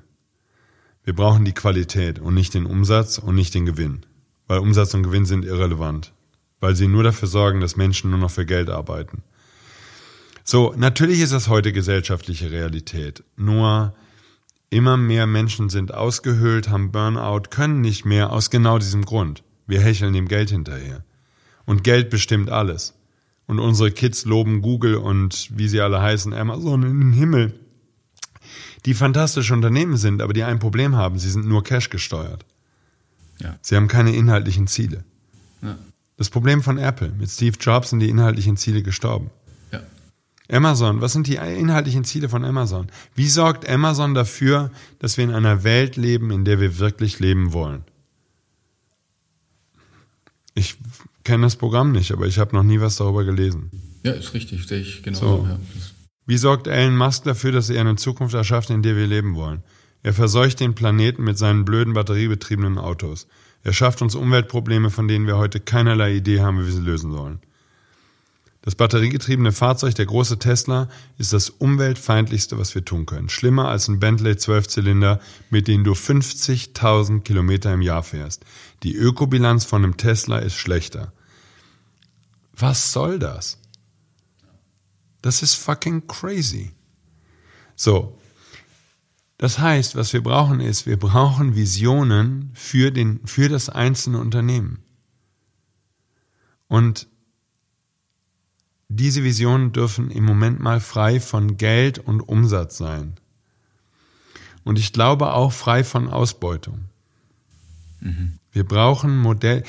[1.04, 4.06] Wir brauchen die Qualität und nicht den Umsatz und nicht den Gewinn.
[4.46, 6.12] Weil Umsatz und Gewinn sind irrelevant.
[6.58, 9.22] Weil sie nur dafür sorgen, dass Menschen nur noch für Geld arbeiten.
[10.44, 13.22] So, natürlich ist das heute gesellschaftliche Realität.
[13.36, 13.94] Nur
[14.72, 19.44] immer mehr Menschen sind ausgehöhlt, haben Burnout, können nicht mehr aus genau diesem Grund.
[19.66, 21.04] Wir hecheln dem Geld hinterher.
[21.66, 22.94] Und Geld bestimmt alles.
[23.46, 27.54] Und unsere Kids loben Google und wie sie alle heißen, Amazon in den Himmel.
[28.86, 32.44] Die fantastische Unternehmen sind, aber die ein Problem haben, sie sind nur Cash gesteuert.
[33.38, 33.56] Ja.
[33.60, 35.04] Sie haben keine inhaltlichen Ziele.
[35.60, 35.78] Ja.
[36.16, 39.30] Das Problem von Apple, mit Steve Jobs sind die inhaltlichen Ziele gestorben.
[40.52, 42.88] Amazon, was sind die inhaltlichen Ziele von Amazon?
[43.14, 47.54] Wie sorgt Amazon dafür, dass wir in einer Welt leben, in der wir wirklich leben
[47.54, 47.84] wollen?
[50.54, 50.76] Ich
[51.24, 53.70] kenne das Programm nicht, aber ich habe noch nie was darüber gelesen.
[54.04, 55.18] Ja, ist richtig, sehe ich genau.
[55.18, 55.46] So.
[55.48, 55.58] Ja.
[56.26, 59.62] Wie sorgt Elon Musk dafür, dass er eine Zukunft erschafft, in der wir leben wollen?
[60.02, 63.26] Er verseucht den Planeten mit seinen blöden batteriebetriebenen Autos.
[63.62, 67.12] Er schafft uns Umweltprobleme, von denen wir heute keinerlei Idee haben, wie wir sie lösen
[67.12, 67.40] sollen.
[68.62, 73.28] Das batteriegetriebene Fahrzeug, der große Tesla, ist das umweltfeindlichste, was wir tun können.
[73.28, 75.20] Schlimmer als ein Bentley Zwölfzylinder,
[75.50, 78.44] mit dem du 50.000 Kilometer im Jahr fährst.
[78.84, 81.12] Die Ökobilanz von einem Tesla ist schlechter.
[82.54, 83.58] Was soll das?
[85.22, 86.70] Das ist fucking crazy.
[87.74, 88.16] So.
[89.38, 94.84] Das heißt, was wir brauchen ist, wir brauchen Visionen für den, für das einzelne Unternehmen.
[96.68, 97.08] Und
[98.96, 103.14] diese Visionen dürfen im Moment mal frei von Geld und Umsatz sein.
[104.64, 106.84] Und ich glaube auch frei von Ausbeutung.
[108.52, 109.64] Wir brauchen Modell.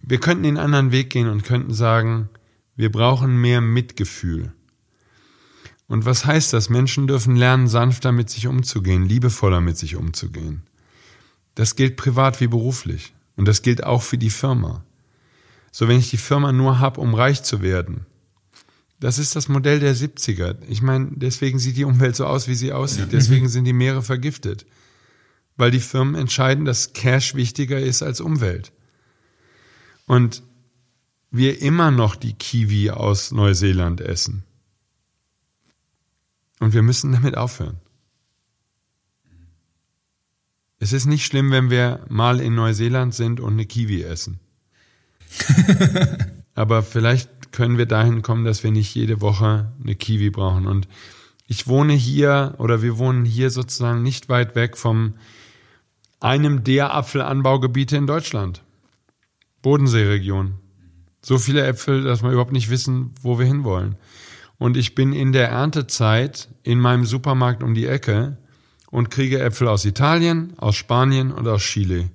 [0.00, 2.28] Wir könnten den anderen Weg gehen und könnten sagen,
[2.76, 4.52] wir brauchen mehr Mitgefühl.
[5.86, 6.70] Und was heißt das?
[6.70, 10.62] Menschen dürfen lernen, sanfter mit sich umzugehen, liebevoller mit sich umzugehen.
[11.54, 13.14] Das gilt privat wie beruflich.
[13.36, 14.84] Und das gilt auch für die Firma.
[15.76, 18.06] So, wenn ich die Firma nur hab, um reich zu werden,
[19.00, 20.56] das ist das Modell der 70er.
[20.68, 23.08] Ich meine, deswegen sieht die Umwelt so aus, wie sie aussieht.
[23.10, 24.66] Deswegen sind die Meere vergiftet.
[25.56, 28.70] Weil die Firmen entscheiden, dass Cash wichtiger ist als Umwelt.
[30.06, 30.44] Und
[31.32, 34.44] wir immer noch die Kiwi aus Neuseeland essen.
[36.60, 37.80] Und wir müssen damit aufhören.
[40.78, 44.38] Es ist nicht schlimm, wenn wir mal in Neuseeland sind und eine Kiwi essen.
[46.54, 50.66] Aber vielleicht können wir dahin kommen, dass wir nicht jede Woche eine Kiwi brauchen.
[50.66, 50.88] Und
[51.46, 55.14] ich wohne hier oder wir wohnen hier sozusagen nicht weit weg vom
[56.20, 58.62] einem der Apfelanbaugebiete in Deutschland.
[59.62, 60.54] Bodenseeregion.
[61.22, 63.96] So viele Äpfel, dass wir überhaupt nicht wissen, wo wir hinwollen.
[64.58, 68.38] Und ich bin in der Erntezeit in meinem Supermarkt um die Ecke
[68.90, 72.10] und kriege Äpfel aus Italien, aus Spanien und aus Chile.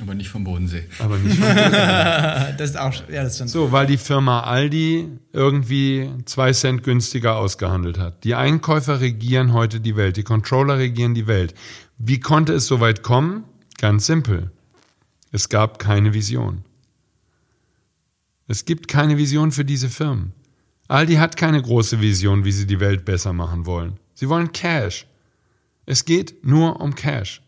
[0.00, 0.84] Aber nicht vom Bodensee.
[0.98, 3.48] Aber nicht von Das ist auch, ja, das ist schon.
[3.48, 8.24] So, weil die Firma Aldi irgendwie zwei Cent günstiger ausgehandelt hat.
[8.24, 11.54] Die Einkäufer regieren heute die Welt, die Controller regieren die Welt.
[11.98, 13.44] Wie konnte es so weit kommen?
[13.78, 14.50] Ganz simpel.
[15.32, 16.64] Es gab keine Vision.
[18.46, 20.32] Es gibt keine Vision für diese Firmen.
[20.88, 23.98] Aldi hat keine große Vision, wie sie die Welt besser machen wollen.
[24.14, 25.06] Sie wollen Cash.
[25.86, 27.42] Es geht nur um Cash.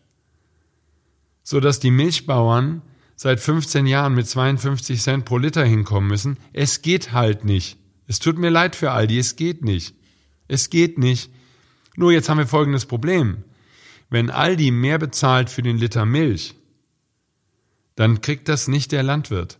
[1.42, 2.82] So dass die Milchbauern
[3.16, 6.38] seit 15 Jahren mit 52 Cent pro Liter hinkommen müssen.
[6.52, 7.78] Es geht halt nicht.
[8.06, 9.94] Es tut mir leid für Aldi, es geht nicht.
[10.48, 11.30] Es geht nicht.
[11.96, 13.44] Nur jetzt haben wir folgendes Problem.
[14.10, 16.54] wenn Aldi mehr bezahlt für den Liter Milch,
[17.94, 19.58] dann kriegt das nicht der Landwirt,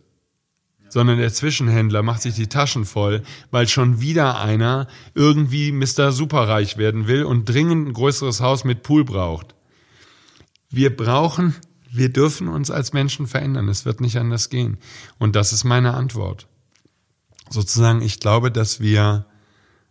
[0.89, 6.11] sondern der Zwischenhändler macht sich die Taschen voll, weil schon wieder einer irgendwie Mr.
[6.11, 9.55] Superreich werden will und dringend ein größeres Haus mit Pool braucht.
[10.69, 11.55] Wir brauchen,
[11.95, 13.69] wir dürfen uns als Menschen verändern.
[13.69, 14.77] Es wird nicht anders gehen.
[15.19, 16.47] Und das ist meine Antwort.
[17.49, 19.25] Sozusagen, ich glaube, dass wir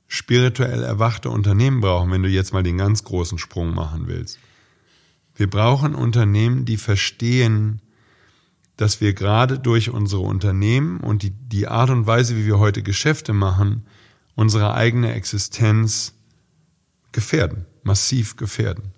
[0.09, 4.39] spirituell erwachte Unternehmen brauchen, wenn du jetzt mal den ganz großen Sprung machen willst.
[5.35, 7.81] Wir brauchen Unternehmen, die verstehen,
[8.77, 12.83] dass wir gerade durch unsere Unternehmen und die, die Art und Weise, wie wir heute
[12.83, 13.87] Geschäfte machen,
[14.35, 16.15] unsere eigene Existenz
[17.13, 18.93] gefährden, massiv gefährden.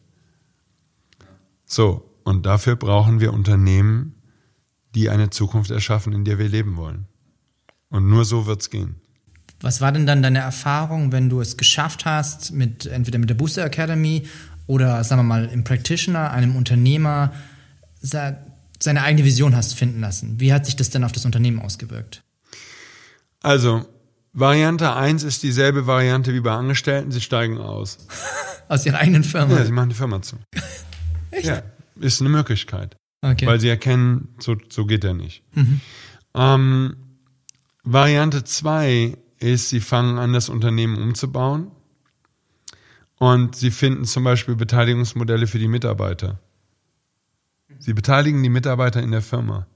[1.66, 4.14] So, und dafür brauchen wir Unternehmen,
[4.94, 7.06] die eine Zukunft erschaffen, in der wir leben wollen.
[7.90, 8.96] Und nur so wird's gehen.
[9.60, 13.34] Was war denn dann deine Erfahrung, wenn du es geschafft hast, mit entweder mit der
[13.34, 14.26] Booster Academy
[14.66, 17.32] oder sagen wir mal im Practitioner, einem Unternehmer,
[18.00, 20.40] seine eigene Vision hast finden lassen?
[20.40, 22.22] Wie hat sich das denn auf das Unternehmen ausgewirkt?
[23.42, 23.86] Also,
[24.32, 27.98] Variante 1 ist dieselbe Variante wie bei Angestellten, sie steigen aus.
[28.68, 29.56] aus ihrer eigenen Firma?
[29.56, 30.36] Ja, sie machen die Firma zu.
[31.30, 31.46] Echt?
[31.46, 31.62] Ja,
[31.96, 32.96] ist eine Möglichkeit.
[33.22, 33.46] Okay.
[33.46, 35.42] Weil sie erkennen, so, so geht er nicht.
[35.54, 35.80] Mhm.
[36.34, 36.96] Ähm,
[37.82, 41.70] Variante 2 ist, sie fangen an, das Unternehmen umzubauen
[43.16, 46.40] und sie finden zum Beispiel Beteiligungsmodelle für die Mitarbeiter.
[47.78, 49.66] Sie beteiligen die Mitarbeiter in der Firma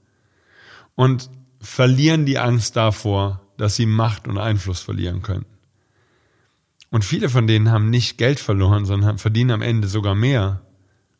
[0.95, 1.29] und
[1.61, 5.45] verlieren die Angst davor, dass sie Macht und Einfluss verlieren können.
[6.91, 10.61] Und viele von denen haben nicht Geld verloren, sondern verdienen am Ende sogar mehr,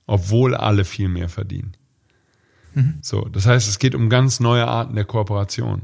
[0.10, 1.74] obwohl alle viel mehr verdienen.
[2.74, 2.98] Mhm.
[3.04, 5.84] So, das heißt, es geht um ganz neue Arten der Kooperation.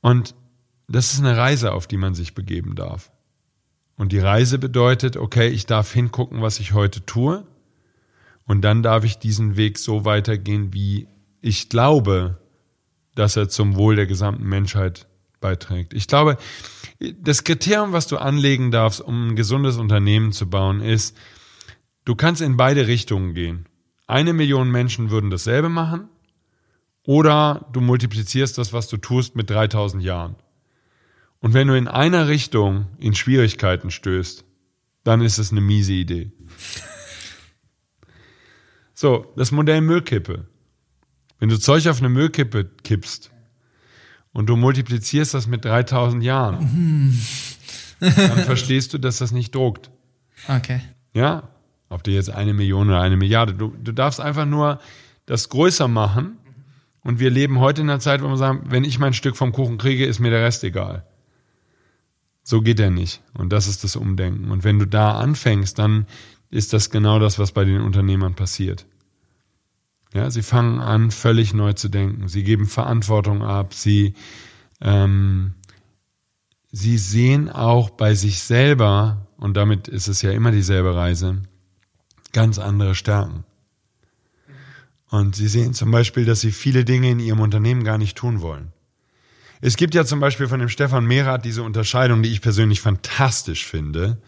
[0.00, 0.36] Und
[0.86, 3.10] das ist eine Reise, auf die man sich begeben darf.
[3.96, 7.44] Und die Reise bedeutet, okay, ich darf hingucken, was ich heute tue.
[8.46, 11.08] Und dann darf ich diesen Weg so weitergehen, wie
[11.40, 12.38] ich glaube,
[13.16, 15.08] dass er zum Wohl der gesamten Menschheit
[15.40, 15.94] beiträgt.
[15.94, 16.36] Ich glaube,
[17.20, 21.16] das Kriterium, was du anlegen darfst, um ein gesundes Unternehmen zu bauen, ist,
[22.04, 23.66] du kannst in beide Richtungen gehen.
[24.06, 26.08] Eine Million Menschen würden dasselbe machen
[27.06, 30.36] oder du multiplizierst das, was du tust, mit 3000 Jahren.
[31.40, 34.44] Und wenn du in einer Richtung in Schwierigkeiten stößt,
[35.04, 36.32] dann ist es eine miese Idee.
[38.96, 40.46] So, das Modell Müllkippe.
[41.40, 43.32] Wenn du Zeug auf eine Müllkippe kippst
[44.32, 47.18] und du multiplizierst das mit 3000 Jahren,
[47.98, 49.90] dann verstehst du, dass das nicht druckt.
[50.48, 50.80] Okay.
[51.14, 51.53] Ja,
[51.94, 54.80] ob du jetzt eine Million oder eine Milliarde, du, du darfst einfach nur
[55.26, 56.38] das größer machen.
[57.02, 59.52] Und wir leben heute in einer Zeit, wo wir sagen, wenn ich mein Stück vom
[59.52, 61.06] Kuchen kriege, ist mir der Rest egal.
[62.42, 63.22] So geht er nicht.
[63.34, 64.50] Und das ist das Umdenken.
[64.50, 66.06] Und wenn du da anfängst, dann
[66.50, 68.86] ist das genau das, was bei den Unternehmern passiert.
[70.14, 72.28] Ja, sie fangen an, völlig neu zu denken.
[72.28, 73.74] Sie geben Verantwortung ab.
[73.74, 74.14] Sie,
[74.80, 75.54] ähm,
[76.72, 81.42] sie sehen auch bei sich selber, und damit ist es ja immer dieselbe Reise,
[82.34, 83.44] ganz andere Stärken.
[85.08, 88.42] Und sie sehen zum Beispiel, dass sie viele Dinge in ihrem Unternehmen gar nicht tun
[88.42, 88.72] wollen.
[89.60, 93.64] Es gibt ja zum Beispiel von dem Stefan Mehrath diese Unterscheidung, die ich persönlich fantastisch
[93.64, 94.18] finde,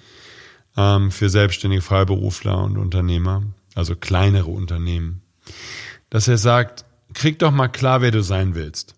[0.77, 3.43] ähm, für selbstständige Freiberufler und Unternehmer,
[3.75, 5.23] also kleinere Unternehmen,
[6.09, 8.95] dass er sagt, krieg doch mal klar, wer du sein willst.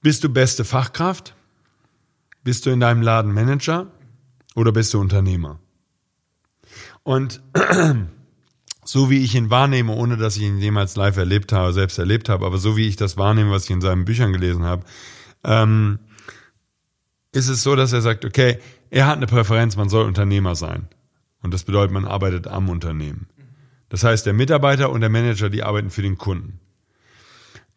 [0.00, 1.34] Bist du beste Fachkraft?
[2.42, 3.88] Bist du in deinem Laden Manager?
[4.54, 5.60] Oder bist du Unternehmer?
[7.02, 7.40] Und
[8.84, 12.28] so wie ich ihn wahrnehme, ohne dass ich ihn jemals live erlebt habe, selbst erlebt
[12.28, 14.84] habe, aber so wie ich das wahrnehme, was ich in seinen Büchern gelesen habe,
[15.44, 15.98] ähm,
[17.32, 18.58] ist es so, dass er sagt, okay,
[18.90, 20.88] er hat eine Präferenz, man soll Unternehmer sein.
[21.42, 23.28] Und das bedeutet, man arbeitet am Unternehmen.
[23.88, 26.60] Das heißt, der Mitarbeiter und der Manager, die arbeiten für den Kunden.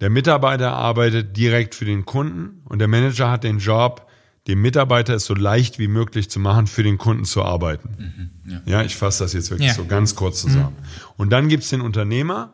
[0.01, 4.09] Der Mitarbeiter arbeitet direkt für den Kunden und der Manager hat den Job,
[4.47, 8.31] dem Mitarbeiter es so leicht wie möglich zu machen, für den Kunden zu arbeiten.
[8.45, 8.61] Mhm, ja.
[8.65, 8.83] ja.
[8.83, 9.73] ich fasse das jetzt wirklich ja.
[9.73, 10.75] so ganz kurz zusammen.
[10.77, 10.85] Mhm.
[11.17, 12.53] Und dann gibt's den Unternehmer,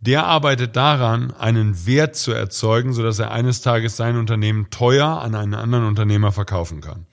[0.00, 5.34] der arbeitet daran, einen Wert zu erzeugen, sodass er eines Tages sein Unternehmen teuer an
[5.34, 7.06] einen anderen Unternehmer verkaufen kann.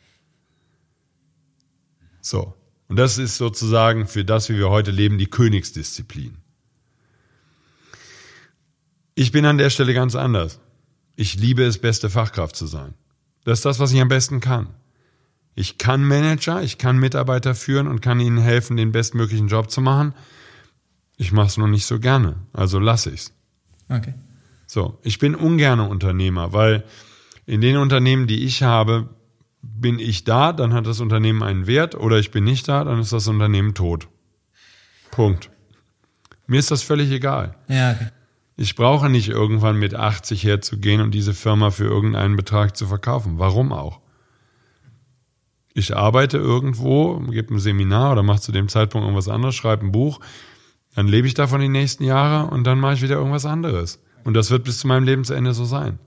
[2.22, 2.54] So.
[2.88, 6.38] Und das ist sozusagen für das, wie wir heute leben, die Königsdisziplin.
[9.16, 10.62] Ich bin an der Stelle ganz anders.
[11.18, 12.94] Ich liebe es, beste Fachkraft zu sein.
[13.48, 14.68] Das ist das, was ich am besten kann.
[15.56, 19.80] Ich kann Manager, ich kann Mitarbeiter führen und kann ihnen helfen, den bestmöglichen Job zu
[19.80, 20.14] machen.
[21.16, 23.32] Ich mache es nur nicht so gerne, also lasse ich's.
[23.88, 24.16] Okay.
[24.66, 26.84] So, ich bin ungerne Unternehmer, weil
[27.46, 29.08] in den Unternehmen, die ich habe,
[29.62, 33.00] bin ich da, dann hat das Unternehmen einen Wert, oder ich bin nicht da, dann
[33.00, 34.10] ist das Unternehmen tot.
[35.10, 35.52] Punkt.
[36.48, 37.56] Mir ist das völlig egal.
[37.70, 38.08] Ja, okay.
[38.60, 43.38] Ich brauche nicht irgendwann mit 80 herzugehen und diese Firma für irgendeinen Betrag zu verkaufen.
[43.38, 44.02] Warum auch?
[45.76, 49.92] Ich arbeite irgendwo, gebe ein Seminar oder mache zu dem Zeitpunkt irgendwas anderes, schreibe ein
[49.92, 50.20] Buch,
[50.96, 54.02] dann lebe ich davon die nächsten Jahre und dann mache ich wieder irgendwas anderes.
[54.24, 56.00] Und das wird bis zu meinem Lebensende so sein.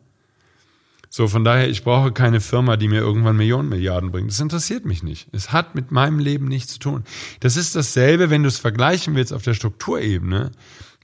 [1.09, 4.31] So, von daher, ich brauche keine Firma, die mir irgendwann Millionen, Milliarden bringt.
[4.31, 5.29] Das interessiert mich nicht.
[5.33, 7.05] Es hat mit meinem Leben nichts zu tun.
[7.39, 10.51] Das ist dasselbe, wenn du es vergleichen willst auf der Strukturebene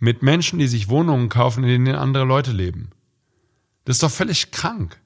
[0.00, 2.90] mit Menschen, die sich Wohnungen kaufen, in denen andere Leute leben.
[3.84, 5.00] Das ist doch völlig krank.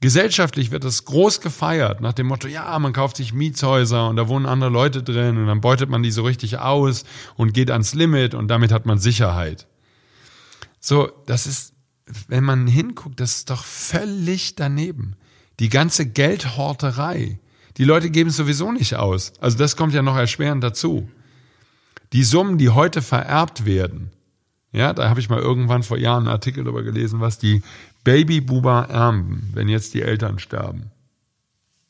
[0.00, 4.28] Gesellschaftlich wird das groß gefeiert, nach dem Motto, ja, man kauft sich Mietshäuser und da
[4.28, 7.04] wohnen andere Leute drin und dann beutet man die so richtig aus
[7.36, 9.66] und geht ans Limit und damit hat man Sicherheit.
[10.80, 11.74] So, das ist
[12.28, 15.16] wenn man hinguckt, das ist doch völlig daneben.
[15.60, 17.38] Die ganze Geldhorterei.
[17.76, 19.32] Die Leute geben es sowieso nicht aus.
[19.40, 21.08] Also das kommt ja noch erschwerend dazu.
[22.14, 24.12] Die Summen, die heute vererbt werden,
[24.70, 27.60] ja, da habe ich mal irgendwann vor Jahren einen Artikel darüber gelesen, was die
[28.04, 30.92] Babyboomer erben, wenn jetzt die Eltern sterben.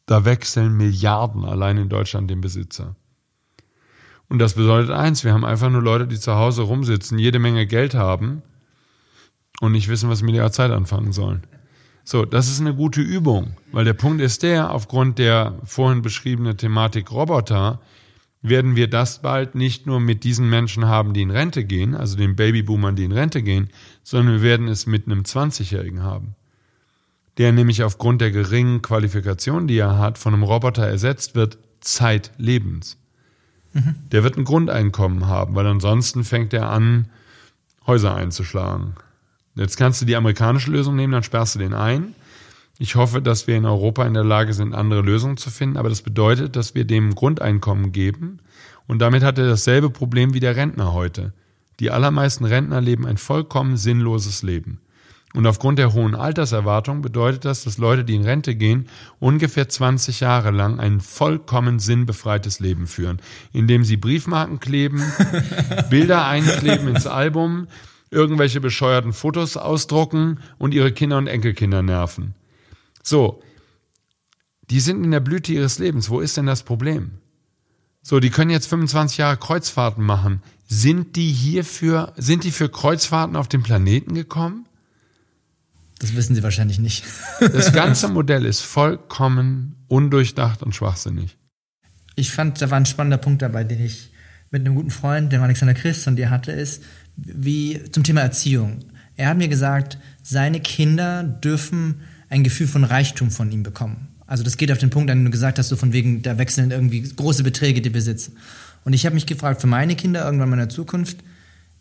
[0.07, 2.97] Da wechseln Milliarden allein in Deutschland den Besitzer.
[4.31, 7.67] Und das bedeutet eins, wir haben einfach nur Leute, die zu Hause rumsitzen, jede Menge
[7.67, 8.43] Geld haben
[9.61, 11.43] und nicht wissen, was mit ihrer Zeit anfangen sollen.
[12.03, 16.57] So, das ist eine gute Übung, weil der Punkt ist der, aufgrund der vorhin beschriebenen
[16.57, 17.81] Thematik Roboter,
[18.45, 22.15] werden wir das bald nicht nur mit diesen Menschen haben, die in Rente gehen, also
[22.15, 23.71] den Babyboomern, die in Rente gehen,
[24.03, 26.35] sondern wir werden es mit einem 20-Jährigen haben,
[27.39, 32.99] der nämlich aufgrund der geringen Qualifikation, die er hat, von einem Roboter ersetzt wird, zeitlebens.
[33.73, 33.95] Mhm.
[34.13, 37.09] Der wird ein Grundeinkommen haben, weil ansonsten fängt er an,
[37.87, 38.95] Häuser einzuschlagen.
[39.55, 42.15] Jetzt kannst du die amerikanische Lösung nehmen, dann sperrst du den ein.
[42.79, 45.89] Ich hoffe, dass wir in Europa in der Lage sind, andere Lösungen zu finden, aber
[45.89, 48.41] das bedeutet, dass wir dem Grundeinkommen geben
[48.87, 51.33] und damit hat er dasselbe Problem wie der Rentner heute.
[51.81, 54.81] Die allermeisten Rentner leben ein vollkommen sinnloses Leben.
[55.35, 58.87] Und aufgrund der hohen Alterserwartung bedeutet das, dass Leute, die in Rente gehen,
[59.19, 63.21] ungefähr 20 Jahre lang ein vollkommen sinnbefreites Leben führen,
[63.53, 65.03] indem sie Briefmarken kleben,
[65.91, 67.67] Bilder einkleben ins Album,
[68.13, 72.35] irgendwelche bescheuerten Fotos ausdrucken und ihre Kinder und Enkelkinder nerven.
[73.05, 73.43] So,
[74.71, 76.09] die sind in der Blüte ihres Lebens.
[76.09, 77.13] Wo ist denn das Problem?
[78.03, 80.43] So, die können jetzt 25 Jahre Kreuzfahrten machen.
[80.67, 84.67] Sind die hierfür, sind die für Kreuzfahrten auf den Planeten gekommen?
[85.99, 87.05] Das wissen sie wahrscheinlich nicht.
[87.41, 91.37] das ganze Modell ist vollkommen undurchdacht und schwachsinnig.
[92.17, 94.11] Ich fand, da war ein spannender Punkt dabei, den ich
[94.51, 96.83] mit einem guten Freund, dem Alexander Christ, von dir hatte, ist,
[97.17, 98.81] wie zum Thema Erziehung.
[99.17, 102.03] Er hat mir gesagt, seine Kinder dürfen
[102.35, 104.09] ein Gefühl von Reichtum von ihm bekommen.
[104.27, 106.37] Also das geht auf den Punkt, an den du gesagt hast, so von wegen, da
[106.37, 108.33] wechseln irgendwie große Beträge die Besitz.
[108.85, 111.19] Und ich habe mich gefragt, für meine Kinder irgendwann in der Zukunft,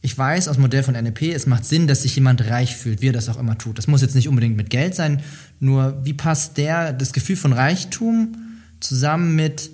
[0.03, 3.07] ich weiß aus Modell von NLP, es macht Sinn, dass sich jemand reich fühlt, wie
[3.07, 3.79] er das auch immer tut.
[3.79, 5.23] Das muss jetzt nicht unbedingt mit Geld sein,
[5.59, 8.35] nur wie passt der, das Gefühl von Reichtum
[8.79, 9.71] zusammen mit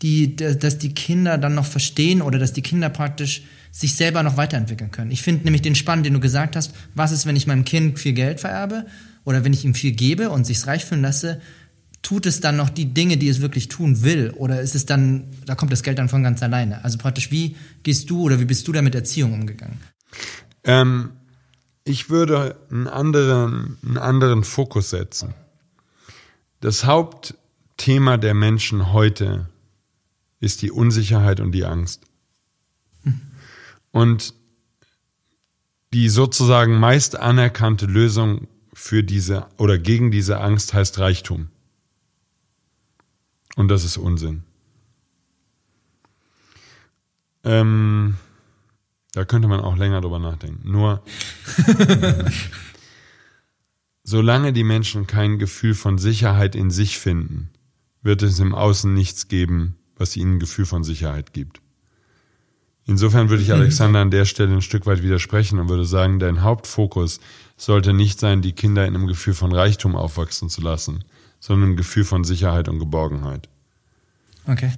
[0.00, 4.36] die, dass die Kinder dann noch verstehen oder dass die Kinder praktisch sich selber noch
[4.36, 5.10] weiterentwickeln können.
[5.10, 7.98] Ich finde nämlich den Spann, den du gesagt hast, was ist, wenn ich meinem Kind
[7.98, 8.86] viel Geld vererbe
[9.24, 11.40] oder wenn ich ihm viel gebe und sich's reich fühlen lasse,
[12.02, 15.24] tut es dann noch die Dinge, die es wirklich tun will oder ist es dann,
[15.46, 16.84] da kommt das Geld dann von ganz alleine?
[16.84, 19.80] Also praktisch, wie gehst du oder wie bist du da mit Erziehung umgegangen?
[20.64, 21.10] Ähm,
[21.84, 25.32] ich würde einen anderen, einen anderen Fokus setzen.
[26.60, 29.48] Das Hauptthema der Menschen heute
[30.40, 32.02] ist die Unsicherheit und die Angst.
[33.92, 34.34] Und
[35.92, 41.48] die sozusagen meist anerkannte Lösung für diese oder gegen diese Angst heißt Reichtum.
[43.56, 44.44] Und das ist Unsinn.
[47.44, 48.16] Ähm,
[49.12, 50.70] da könnte man auch länger drüber nachdenken.
[50.70, 51.02] Nur,
[54.04, 57.50] solange die Menschen kein Gefühl von Sicherheit in sich finden,
[58.00, 61.61] wird es im Außen nichts geben, was ihnen ein Gefühl von Sicherheit gibt.
[62.86, 63.54] Insofern würde ich mhm.
[63.54, 67.20] Alexander an der Stelle ein Stück weit widersprechen und würde sagen, dein Hauptfokus
[67.56, 71.04] sollte nicht sein, die Kinder in einem Gefühl von Reichtum aufwachsen zu lassen,
[71.38, 73.48] sondern ein Gefühl von Sicherheit und Geborgenheit.
[74.46, 74.72] Okay.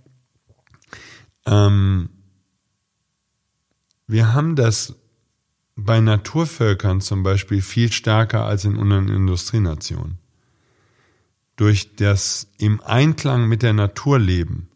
[1.46, 2.10] Ähm,
[4.06, 4.94] wir haben das
[5.76, 10.18] bei Naturvölkern zum Beispiel viel stärker als in unseren Industrienationen.
[11.56, 14.68] Durch das im Einklang mit der Natur leben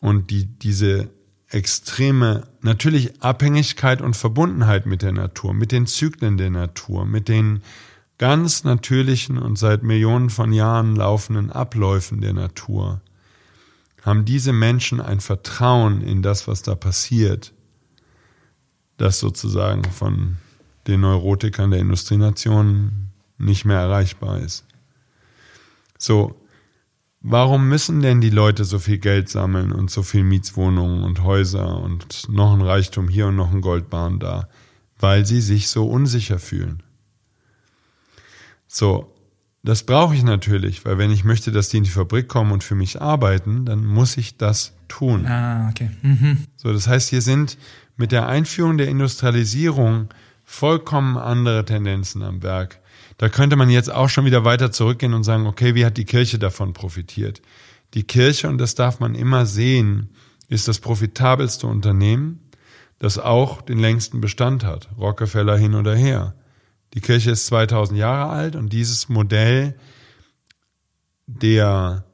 [0.00, 1.10] und die, diese
[1.54, 7.62] extreme, natürlich Abhängigkeit und Verbundenheit mit der Natur, mit den Zyklen der Natur, mit den
[8.18, 13.00] ganz natürlichen und seit Millionen von Jahren laufenden Abläufen der Natur,
[14.02, 17.52] haben diese Menschen ein Vertrauen in das, was da passiert,
[18.96, 20.36] das sozusagen von
[20.86, 24.64] den Neurotikern der Industrienationen nicht mehr erreichbar ist.
[25.98, 26.34] So,
[27.24, 31.80] warum müssen denn die Leute so viel Geld sammeln und so viel Mietswohnungen und Häuser
[31.80, 34.48] und noch ein Reichtum hier und noch ein Goldbahn da?
[34.98, 36.82] Weil sie sich so unsicher fühlen.
[38.68, 39.12] So,
[39.64, 42.62] das brauche ich natürlich, weil wenn ich möchte, dass die in die Fabrik kommen und
[42.62, 45.26] für mich arbeiten, dann muss ich das tun.
[45.26, 45.90] Ah, okay.
[46.02, 46.44] Mhm.
[46.56, 47.56] So, das heißt, hier sind
[47.96, 50.10] mit der Einführung der Industrialisierung
[50.44, 52.80] vollkommen andere Tendenzen am Werk.
[53.18, 56.04] Da könnte man jetzt auch schon wieder weiter zurückgehen und sagen, okay, wie hat die
[56.04, 57.42] Kirche davon profitiert?
[57.94, 60.10] Die Kirche, und das darf man immer sehen,
[60.48, 62.40] ist das profitabelste Unternehmen,
[62.98, 64.88] das auch den längsten Bestand hat.
[64.98, 66.34] Rockefeller hin oder her.
[66.94, 69.74] Die Kirche ist 2000 Jahre alt und dieses Modell
[71.26, 72.04] der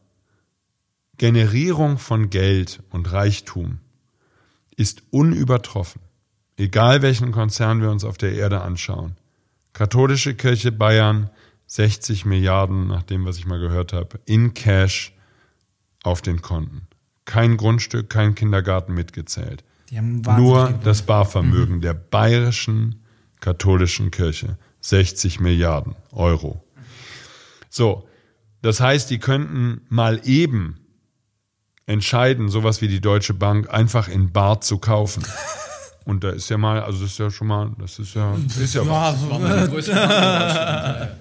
[1.16, 3.80] Generierung von Geld und Reichtum
[4.76, 6.00] ist unübertroffen.
[6.56, 9.16] Egal welchen Konzern wir uns auf der Erde anschauen.
[9.72, 11.30] Katholische Kirche Bayern
[11.66, 15.14] 60 Milliarden, nach dem, was ich mal gehört habe, in Cash
[16.02, 16.88] auf den Konten.
[17.24, 19.62] Kein Grundstück, kein Kindergarten mitgezählt.
[19.90, 21.80] Nur das Barvermögen mhm.
[21.80, 23.04] der bayerischen
[23.40, 24.58] katholischen Kirche.
[24.80, 26.64] 60 Milliarden Euro.
[27.68, 28.08] So,
[28.62, 30.80] das heißt, die könnten mal eben
[31.86, 35.24] entscheiden, sowas wie die Deutsche Bank einfach in Bar zu kaufen.
[36.04, 38.74] Und da ist ja mal, also das ist ja schon mal, das ist ja, ist
[38.74, 39.16] ja was.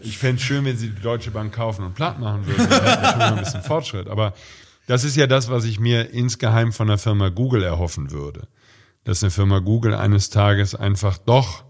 [0.02, 2.68] Ich fände es schön, wenn sie die Deutsche Bank kaufen und platt machen würden.
[2.70, 4.08] Das wäre schon mal ein bisschen Fortschritt.
[4.08, 4.34] Aber
[4.88, 8.48] das ist ja das, was ich mir insgeheim von der Firma Google erhoffen würde.
[9.04, 11.64] Dass eine Firma Google eines Tages einfach doch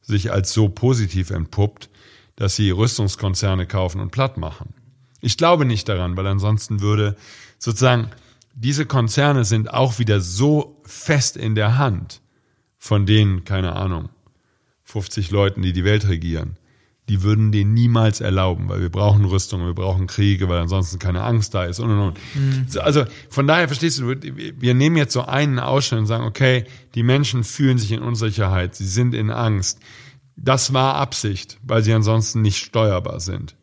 [0.00, 1.90] sich als so positiv entpuppt,
[2.36, 4.74] dass sie Rüstungskonzerne kaufen und platt machen.
[5.20, 7.16] Ich glaube nicht daran, weil ansonsten würde
[7.58, 8.10] sozusagen
[8.54, 12.20] diese Konzerne sind auch wieder so fest in der Hand
[12.84, 14.10] von denen, keine Ahnung,
[14.82, 16.58] 50 Leuten, die die Welt regieren,
[17.08, 21.22] die würden den niemals erlauben, weil wir brauchen Rüstung, wir brauchen Kriege, weil ansonsten keine
[21.22, 22.18] Angst da ist und und und.
[22.34, 22.66] Mhm.
[22.82, 26.64] Also von daher verstehst du, wir nehmen jetzt so einen Ausschnitt und sagen, okay,
[26.94, 29.80] die Menschen fühlen sich in Unsicherheit, sie sind in Angst.
[30.36, 33.56] Das war Absicht, weil sie ansonsten nicht steuerbar sind.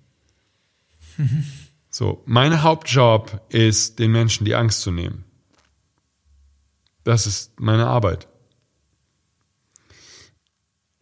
[1.17, 1.45] Mhm.
[1.93, 5.26] So, mein Hauptjob ist, den Menschen die Angst zu nehmen.
[7.03, 8.30] Das ist meine Arbeit.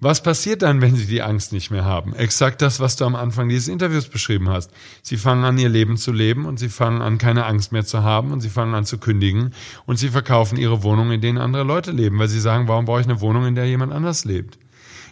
[0.02, 2.14] Was passiert dann, wenn sie die Angst nicht mehr haben?
[2.14, 4.72] Exakt das, was du am Anfang dieses Interviews beschrieben hast.
[5.02, 8.02] Sie fangen an, ihr Leben zu leben und sie fangen an, keine Angst mehr zu
[8.02, 9.54] haben und sie fangen an zu kündigen
[9.86, 13.02] und sie verkaufen ihre Wohnung, in denen andere Leute leben, weil sie sagen, warum brauche
[13.02, 14.58] ich eine Wohnung, in der jemand anders lebt?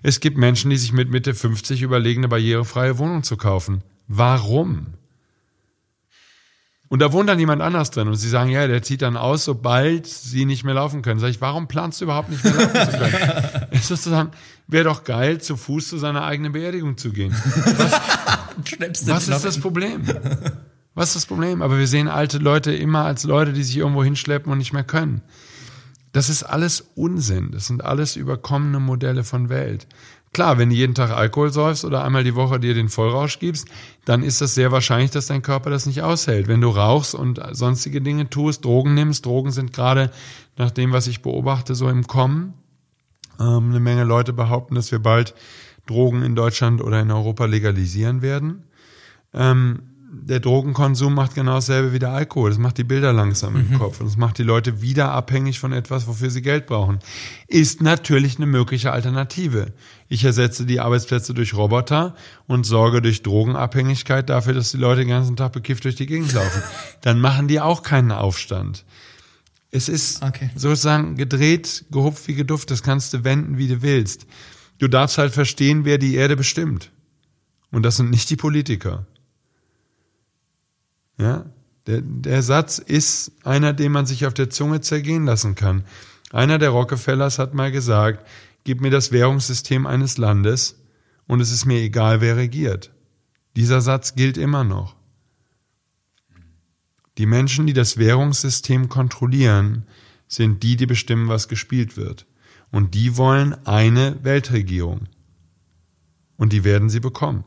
[0.04, 3.84] Es gibt Menschen, die sich mit Mitte 50 überlegen, eine barrierefreie Wohnung zu kaufen.
[4.08, 4.94] Warum?
[6.90, 9.44] Und da wohnt dann jemand anders drin und sie sagen, ja, der zieht dann aus,
[9.44, 11.20] sobald sie nicht mehr laufen können.
[11.20, 13.68] Sag ich, warum planst du überhaupt nicht mehr laufen zu können?
[13.72, 14.32] ist sozusagen,
[14.68, 17.36] wäre doch geil, zu Fuß zu seiner eigenen Beerdigung zu gehen.
[17.78, 20.04] Was, was ist das Problem?
[20.98, 21.62] Was ist das Problem?
[21.62, 24.84] Aber wir sehen alte Leute immer als Leute, die sich irgendwo hinschleppen und nicht mehr
[24.84, 25.22] können.
[26.12, 27.52] Das ist alles Unsinn.
[27.52, 29.86] Das sind alles überkommene Modelle von Welt.
[30.34, 33.68] Klar, wenn du jeden Tag Alkohol säufst oder einmal die Woche dir den Vollrausch gibst,
[34.06, 36.48] dann ist das sehr wahrscheinlich, dass dein Körper das nicht aushält.
[36.48, 40.12] Wenn du rauchst und sonstige Dinge tust, Drogen nimmst, Drogen sind gerade
[40.58, 42.54] nach dem, was ich beobachte, so im Kommen.
[43.40, 45.34] Ähm, eine Menge Leute behaupten, dass wir bald
[45.86, 48.64] Drogen in Deutschland oder in Europa legalisieren werden.
[49.34, 49.80] Ähm,
[50.10, 52.50] der Drogenkonsum macht genau dasselbe wie der Alkohol.
[52.50, 53.60] Das macht die Bilder langsam mhm.
[53.60, 57.00] im Kopf und das macht die Leute wieder abhängig von etwas, wofür sie Geld brauchen.
[57.48, 59.74] Ist natürlich eine mögliche Alternative.
[60.08, 62.16] Ich ersetze die Arbeitsplätze durch Roboter
[62.48, 66.32] und sorge durch Drogenabhängigkeit dafür, dass die Leute den ganzen Tag bekifft durch die Gegend
[66.34, 66.62] laufen.
[67.02, 68.86] Dann machen die auch keinen Aufstand.
[69.72, 70.50] Es ist okay.
[70.56, 72.72] sozusagen gedreht, gehupft wie geduft.
[72.72, 74.26] Das kannst du wenden, wie du willst.
[74.80, 76.92] Du darfst halt verstehen, wer die Erde bestimmt.
[77.72, 79.06] Und das sind nicht die Politiker.
[81.18, 81.46] Ja,
[81.88, 85.84] der, der Satz ist einer, den man sich auf der Zunge zergehen lassen kann.
[86.32, 88.28] Einer der Rockefellers hat mal gesagt,
[88.64, 90.80] gib mir das Währungssystem eines Landes
[91.26, 92.92] und es ist mir egal, wer regiert.
[93.56, 94.96] Dieser Satz gilt immer noch.
[97.18, 99.88] Die Menschen, die das Währungssystem kontrollieren,
[100.28, 102.28] sind die, die bestimmen, was gespielt wird.
[102.72, 105.08] Und die wollen eine Weltregierung.
[106.36, 107.44] Und die werden sie bekommen.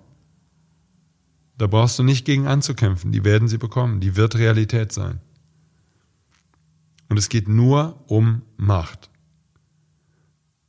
[1.61, 3.13] Da brauchst du nicht gegen anzukämpfen.
[3.13, 4.01] Die werden sie bekommen.
[4.01, 5.21] Die wird Realität sein.
[7.11, 9.11] Und es geht nur um Macht.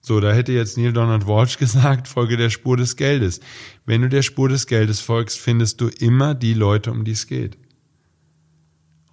[0.01, 3.39] So, da hätte jetzt Neil Donald Walsh gesagt, folge der Spur des Geldes.
[3.85, 7.25] Wenn du der Spur des Geldes folgst, findest du immer die Leute, um die es
[7.25, 7.57] geht.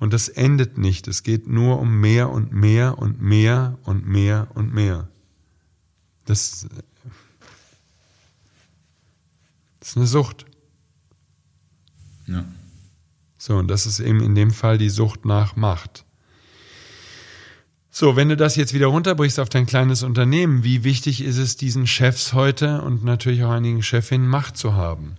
[0.00, 1.06] Und das endet nicht.
[1.06, 5.08] Es geht nur um mehr und mehr und mehr und mehr und mehr.
[6.24, 6.66] Das,
[9.78, 10.47] das ist eine Sucht.
[12.28, 12.44] Ja.
[13.38, 16.04] So, und das ist eben in dem Fall die Sucht nach Macht.
[17.90, 21.56] So, wenn du das jetzt wieder runterbrichst auf dein kleines Unternehmen, wie wichtig ist es
[21.56, 25.16] diesen Chefs heute und natürlich auch einigen Chefinnen Macht zu haben?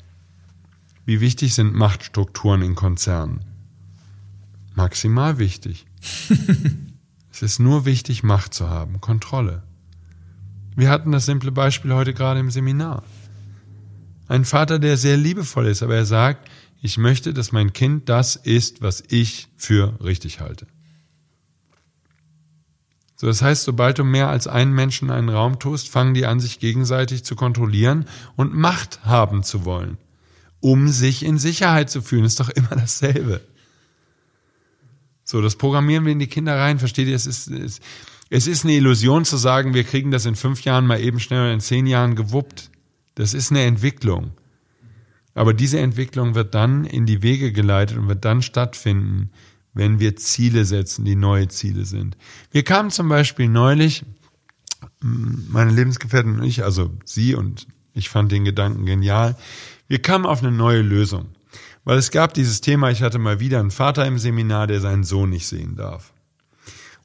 [1.06, 3.44] Wie wichtig sind Machtstrukturen in Konzernen?
[4.76, 5.88] Maximal wichtig.
[7.32, 9.64] es ist nur wichtig, Macht zu haben, Kontrolle.
[10.76, 13.04] Wir hatten das simple Beispiel heute gerade im Seminar.
[14.28, 16.48] Ein Vater, der sehr liebevoll ist, aber er sagt,
[16.82, 20.68] ich möchte, dass mein Kind das ist, was ich für richtig halte.
[23.16, 26.26] So, das heißt, sobald du mehr als einen Menschen in einen Raum tust, fangen die
[26.26, 28.06] an, sich gegenseitig zu kontrollieren
[28.38, 29.98] und Macht haben zu wollen,
[30.62, 32.24] um sich in Sicherheit zu fühlen.
[32.24, 33.42] Ist doch immer dasselbe.
[35.26, 36.80] So, das programmieren wir in die Kinder rein.
[36.80, 37.16] Versteht ihr?
[37.16, 37.82] Es ist, es,
[38.30, 41.42] es ist eine Illusion zu sagen, wir kriegen das in fünf Jahren mal eben schnell
[41.42, 42.72] oder in zehn Jahren gewuppt.
[43.16, 44.32] Das ist eine Entwicklung.
[45.40, 49.30] Aber diese Entwicklung wird dann in die Wege geleitet und wird dann stattfinden,
[49.74, 52.18] wenn wir Ziele setzen, die neue Ziele sind.
[52.52, 54.04] Wir kamen zum Beispiel neulich,
[55.00, 59.38] meine Lebensgefährtin und ich, also sie und ich fand den Gedanken genial,
[59.88, 61.30] wir kamen auf eine neue Lösung.
[61.86, 65.06] Weil es gab dieses Thema, ich hatte mal wieder einen Vater im Seminar, der seinen
[65.06, 66.12] Sohn nicht sehen darf.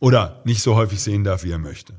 [0.00, 1.96] Oder nicht so häufig sehen darf, wie er möchte.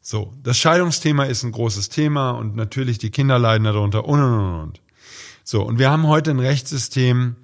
[0.00, 4.32] So, das Scheidungsthema ist ein großes Thema und natürlich die Kinder leiden darunter und und
[4.32, 4.81] und und.
[5.44, 7.36] So, und wir haben heute ein Rechtssystem,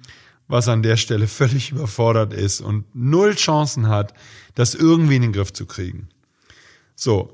[0.47, 4.13] was an der Stelle völlig überfordert ist und null Chancen hat,
[4.55, 6.09] das irgendwie in den Griff zu kriegen.
[6.95, 7.33] So.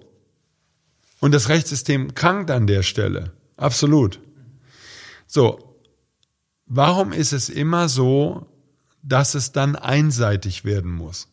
[1.20, 3.32] Und das Rechtssystem krankt an der Stelle.
[3.58, 4.20] Absolut.
[5.28, 5.78] So.
[6.68, 8.48] Warum ist es immer so,
[9.02, 11.28] dass es dann einseitig werden muss?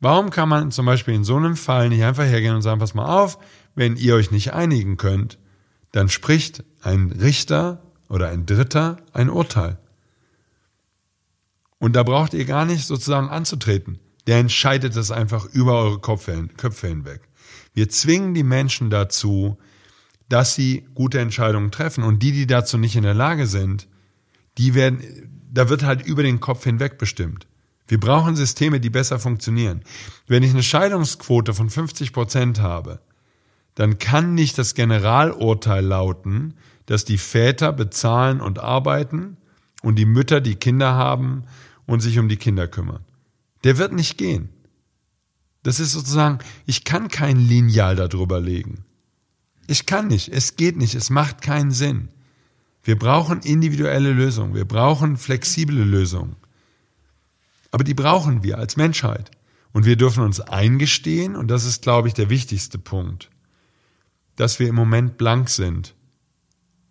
[0.00, 2.94] Warum kann man zum Beispiel in so einem Fall nicht einfach hergehen und sagen, pass
[2.94, 3.38] mal auf,
[3.74, 5.38] wenn ihr euch nicht einigen könnt,
[5.92, 7.82] dann spricht ein Richter
[8.12, 9.78] oder ein Dritter ein Urteil.
[11.78, 13.98] Und da braucht ihr gar nicht sozusagen anzutreten.
[14.26, 17.22] Der entscheidet das einfach über eure Köpfe, hinweg.
[17.72, 19.58] Wir zwingen die Menschen dazu,
[20.28, 22.04] dass sie gute Entscheidungen treffen.
[22.04, 23.88] Und die, die dazu nicht in der Lage sind,
[24.58, 25.02] die werden,
[25.50, 27.46] da wird halt über den Kopf hinweg bestimmt.
[27.88, 29.82] Wir brauchen Systeme, die besser funktionieren.
[30.26, 33.00] Wenn ich eine Scheidungsquote von 50 Prozent habe,
[33.74, 36.54] dann kann nicht das Generalurteil lauten,
[36.86, 39.36] dass die Väter bezahlen und arbeiten
[39.82, 41.44] und die Mütter, die Kinder haben,
[41.86, 43.04] und sich um die Kinder kümmern.
[43.64, 44.48] Der wird nicht gehen.
[45.62, 48.84] Das ist sozusagen, ich kann kein Lineal darüber legen.
[49.66, 52.08] Ich kann nicht, es geht nicht, es macht keinen Sinn.
[52.82, 56.36] Wir brauchen individuelle Lösungen, wir brauchen flexible Lösungen.
[57.70, 59.30] Aber die brauchen wir als Menschheit.
[59.72, 63.30] Und wir dürfen uns eingestehen, und das ist, glaube ich, der wichtigste Punkt,
[64.36, 65.94] dass wir im Moment blank sind.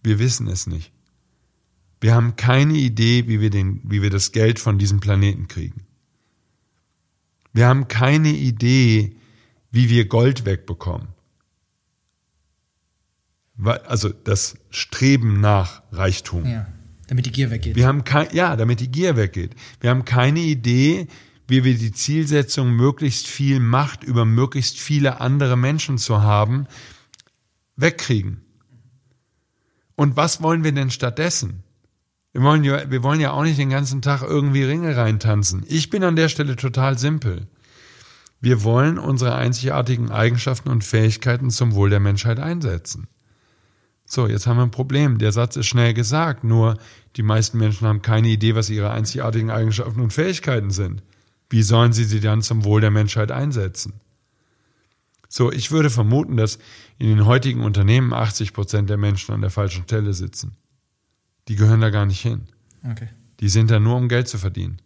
[0.03, 0.91] Wir wissen es nicht.
[1.99, 5.85] Wir haben keine Idee, wie wir, den, wie wir das Geld von diesem Planeten kriegen.
[7.53, 9.15] Wir haben keine Idee,
[9.71, 11.09] wie wir Gold wegbekommen.
[13.63, 16.45] Also das Streben nach Reichtum.
[16.45, 16.67] Ja,
[17.07, 17.75] damit die Gier weggeht.
[17.75, 19.55] Wir haben kein, ja, damit die Gier weggeht.
[19.79, 21.07] Wir haben keine Idee,
[21.47, 26.65] wie wir die Zielsetzung, möglichst viel Macht über möglichst viele andere Menschen zu haben,
[27.75, 28.41] wegkriegen.
[30.01, 31.61] Und was wollen wir denn stattdessen?
[32.31, 35.63] Wir wollen, ja, wir wollen ja auch nicht den ganzen Tag irgendwie Ringe reintanzen.
[35.67, 37.45] Ich bin an der Stelle total simpel.
[38.39, 43.09] Wir wollen unsere einzigartigen Eigenschaften und Fähigkeiten zum Wohl der Menschheit einsetzen.
[44.03, 45.19] So, jetzt haben wir ein Problem.
[45.19, 46.79] Der Satz ist schnell gesagt, nur
[47.15, 51.03] die meisten Menschen haben keine Idee, was ihre einzigartigen Eigenschaften und Fähigkeiten sind.
[51.47, 53.93] Wie sollen sie sie dann zum Wohl der Menschheit einsetzen?
[55.33, 56.59] So, ich würde vermuten, dass
[57.01, 60.51] in den heutigen Unternehmen 80 Prozent der Menschen an der falschen Stelle sitzen.
[61.47, 62.41] Die gehören da gar nicht hin.
[62.87, 63.07] Okay.
[63.39, 64.77] Die sind da nur, um Geld zu verdienen.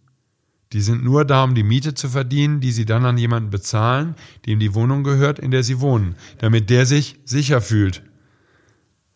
[0.72, 4.16] Die sind nur da, um die Miete zu verdienen, die sie dann an jemanden bezahlen,
[4.46, 8.02] dem die Wohnung gehört, in der sie wohnen, damit der sich sicher fühlt.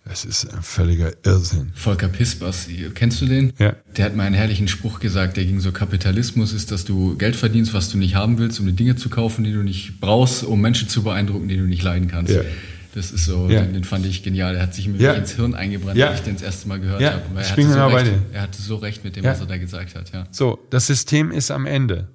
[0.04, 1.72] Es ist ein völliger Irrsinn.
[1.76, 3.54] Volker Pispers, kennst du den?
[3.60, 3.78] Ja.
[3.96, 7.38] Der hat mal einen herrlichen Spruch gesagt, der ging so, Kapitalismus ist, dass du Geld
[7.38, 10.44] verdienst, was du nicht haben willst, um die Dinge zu kaufen, die du nicht brauchst,
[10.44, 12.34] um Menschen zu beeindrucken, die du nicht leiden kannst.
[12.34, 12.42] Ja.
[12.96, 13.62] Das ist so, Ja.
[13.62, 14.54] den, den fand ich genial.
[14.54, 15.14] Der hat sich mir Ja.
[15.14, 16.08] ins Hirn eingebrannt, Ja.
[16.10, 17.22] als ich den das erste Mal gehört habe.
[17.42, 18.22] Ich Er bin hatte, so genau bei recht, dir.
[18.34, 20.12] er hatte so recht mit dem, was er da gesagt hat.
[20.12, 20.26] Ja.
[20.32, 22.08] So, das System ist am Ende.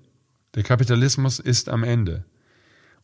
[0.56, 2.24] Der Kapitalismus ist am Ende.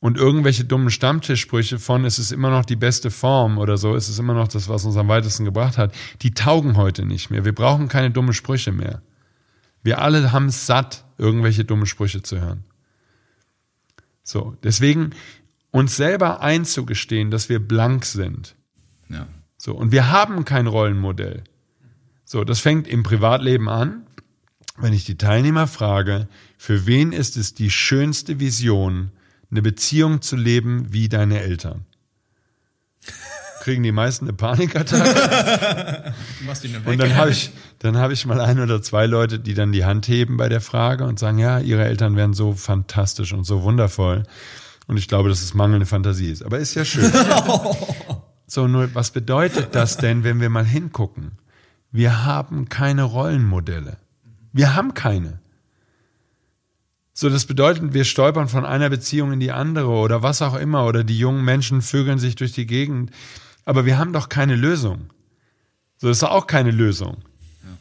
[0.01, 4.09] Und irgendwelche dummen Stammtischsprüche von, es ist immer noch die beste Form oder so, es
[4.09, 5.93] ist immer noch das, was uns am weitesten gebracht hat,
[6.23, 7.45] die taugen heute nicht mehr.
[7.45, 9.03] Wir brauchen keine dummen Sprüche mehr.
[9.83, 12.65] Wir alle haben es satt, irgendwelche dumme Sprüche zu hören.
[14.23, 15.11] So, deswegen
[15.71, 18.57] uns selber einzugestehen, dass wir blank sind.
[19.09, 19.27] Ja.
[19.57, 21.45] So, und wir haben kein Rollenmodell.
[22.25, 24.07] So, das fängt im Privatleben an.
[24.79, 29.11] Wenn ich die Teilnehmer frage, für wen ist es die schönste Vision,
[29.51, 31.85] eine Beziehung zu leben wie deine Eltern?
[33.61, 36.15] Kriegen die meisten eine Panikattacke?
[36.87, 37.51] und dann habe ich,
[37.81, 40.63] dann habe ich mal ein oder zwei Leute, die dann die Hand heben bei der
[40.63, 44.23] Frage und sagen, ja, ihre Eltern wären so fantastisch und so wundervoll.
[44.91, 46.43] Und ich glaube, dass es mangelnde Fantasie ist.
[46.43, 47.13] Aber ist ja schön.
[48.49, 51.39] so, nur was bedeutet das denn, wenn wir mal hingucken?
[51.93, 53.99] Wir haben keine Rollenmodelle.
[54.53, 55.39] Wir haben keine.
[57.13, 60.85] So, das bedeutet, wir stolpern von einer Beziehung in die andere oder was auch immer
[60.87, 63.13] oder die jungen Menschen vögeln sich durch die Gegend.
[63.65, 65.11] Aber wir haben doch keine Lösung.
[65.99, 67.19] So, das ist auch keine Lösung.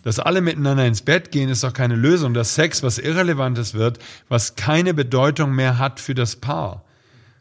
[0.04, 2.36] Dass alle miteinander ins Bett gehen, ist doch keine Lösung.
[2.36, 3.98] Dass Sex was Irrelevantes wird,
[4.28, 6.86] was keine Bedeutung mehr hat für das Paar.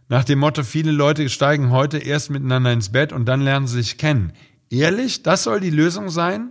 [0.08, 3.82] Nach dem Motto, viele Leute steigen heute erst miteinander ins Bett und dann lernen sie
[3.82, 4.32] sich kennen.
[4.70, 5.22] Ehrlich?
[5.22, 6.50] Das soll die Lösung sein?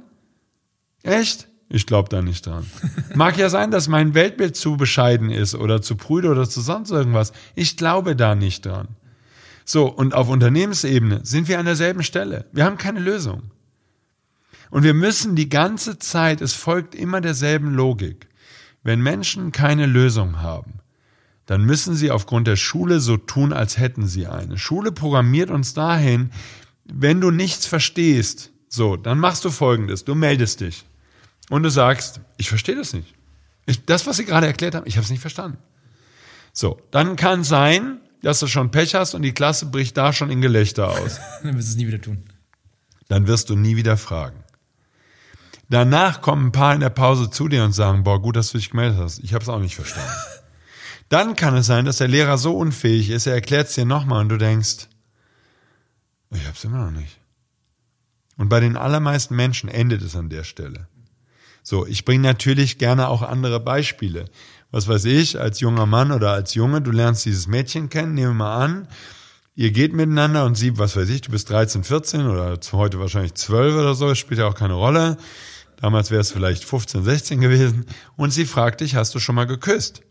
[1.03, 1.47] Echt?
[1.69, 2.65] Ich glaube da nicht dran.
[3.15, 6.91] Mag ja sein, dass mein Weltbild zu bescheiden ist oder zu prüde oder zu sonst
[6.91, 7.33] irgendwas.
[7.55, 8.89] Ich glaube da nicht dran.
[9.65, 12.45] So, und auf Unternehmensebene sind wir an derselben Stelle.
[12.53, 13.51] Wir haben keine Lösung.
[14.69, 18.27] Und wir müssen die ganze Zeit, es folgt immer derselben Logik.
[18.83, 20.79] Wenn Menschen keine Lösung haben,
[21.47, 24.57] dann müssen sie aufgrund der Schule so tun, als hätten sie eine.
[24.57, 26.31] Schule programmiert uns dahin,
[26.83, 30.85] wenn du nichts verstehst, so, dann machst du folgendes, du meldest dich
[31.49, 33.15] und du sagst, ich verstehe das nicht.
[33.65, 35.57] Ich, das, was Sie gerade erklärt haben, ich habe es nicht verstanden.
[36.53, 40.29] So, dann kann sein, dass du schon Pech hast und die Klasse bricht da schon
[40.29, 41.19] in Gelächter aus.
[41.43, 42.23] dann wirst du es nie wieder tun.
[43.07, 44.43] Dann wirst du nie wieder fragen.
[45.69, 48.57] Danach kommen ein paar in der Pause zu dir und sagen, boah, gut, dass du
[48.57, 49.19] dich gemeldet hast.
[49.19, 50.11] Ich habe es auch nicht verstanden.
[51.09, 54.21] Dann kann es sein, dass der Lehrer so unfähig ist, er erklärt es dir nochmal
[54.21, 54.87] und du denkst,
[56.31, 57.19] ich habe es immer noch nicht.
[58.37, 60.87] Und bei den allermeisten Menschen endet es an der Stelle.
[61.63, 64.25] So, ich bringe natürlich gerne auch andere Beispiele.
[64.71, 68.31] Was weiß ich, als junger Mann oder als Junge, du lernst dieses Mädchen kennen, nehmen
[68.31, 68.87] wir mal an,
[69.55, 73.33] ihr geht miteinander und sie, was weiß ich, du bist 13, 14 oder heute wahrscheinlich
[73.33, 75.17] 12 oder so, spielt ja auch keine Rolle.
[75.77, 77.85] Damals wäre es vielleicht 15, 16 gewesen.
[78.15, 80.01] Und sie fragt dich, hast du schon mal geküsst?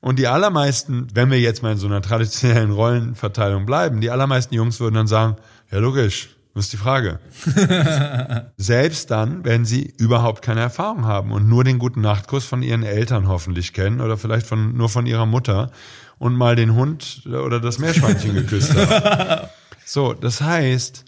[0.00, 4.54] Und die allermeisten, wenn wir jetzt mal in so einer traditionellen Rollenverteilung bleiben, die allermeisten
[4.54, 5.36] Jungs würden dann sagen,
[5.70, 7.20] ja logisch, das ist die Frage.
[8.56, 12.82] Selbst dann, wenn sie überhaupt keine Erfahrung haben und nur den guten Nachtkuss von ihren
[12.82, 15.70] Eltern hoffentlich kennen oder vielleicht von, nur von ihrer Mutter
[16.18, 19.48] und mal den Hund oder das Meerschweinchen geküsst haben.
[19.84, 21.06] So, das heißt,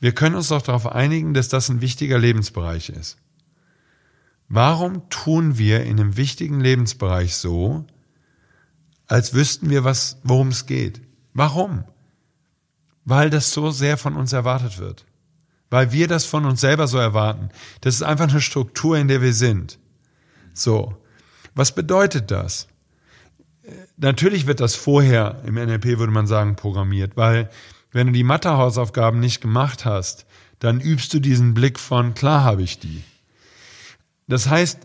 [0.00, 3.16] wir können uns doch darauf einigen, dass das ein wichtiger Lebensbereich ist.
[4.50, 7.86] Warum tun wir in einem wichtigen Lebensbereich so,
[9.08, 11.00] als wüssten wir, was, worum es geht?
[11.34, 11.84] Warum?
[13.08, 15.06] weil das so sehr von uns erwartet wird.
[15.70, 17.48] Weil wir das von uns selber so erwarten.
[17.80, 19.78] Das ist einfach eine Struktur, in der wir sind.
[20.52, 20.94] So.
[21.54, 22.68] Was bedeutet das?
[23.96, 27.48] Natürlich wird das vorher, im NLP würde man sagen, programmiert, weil
[27.92, 30.26] wenn du die Mathehausaufgaben nicht gemacht hast,
[30.58, 33.02] dann übst du diesen Blick von, klar habe ich die.
[34.26, 34.80] Das heißt,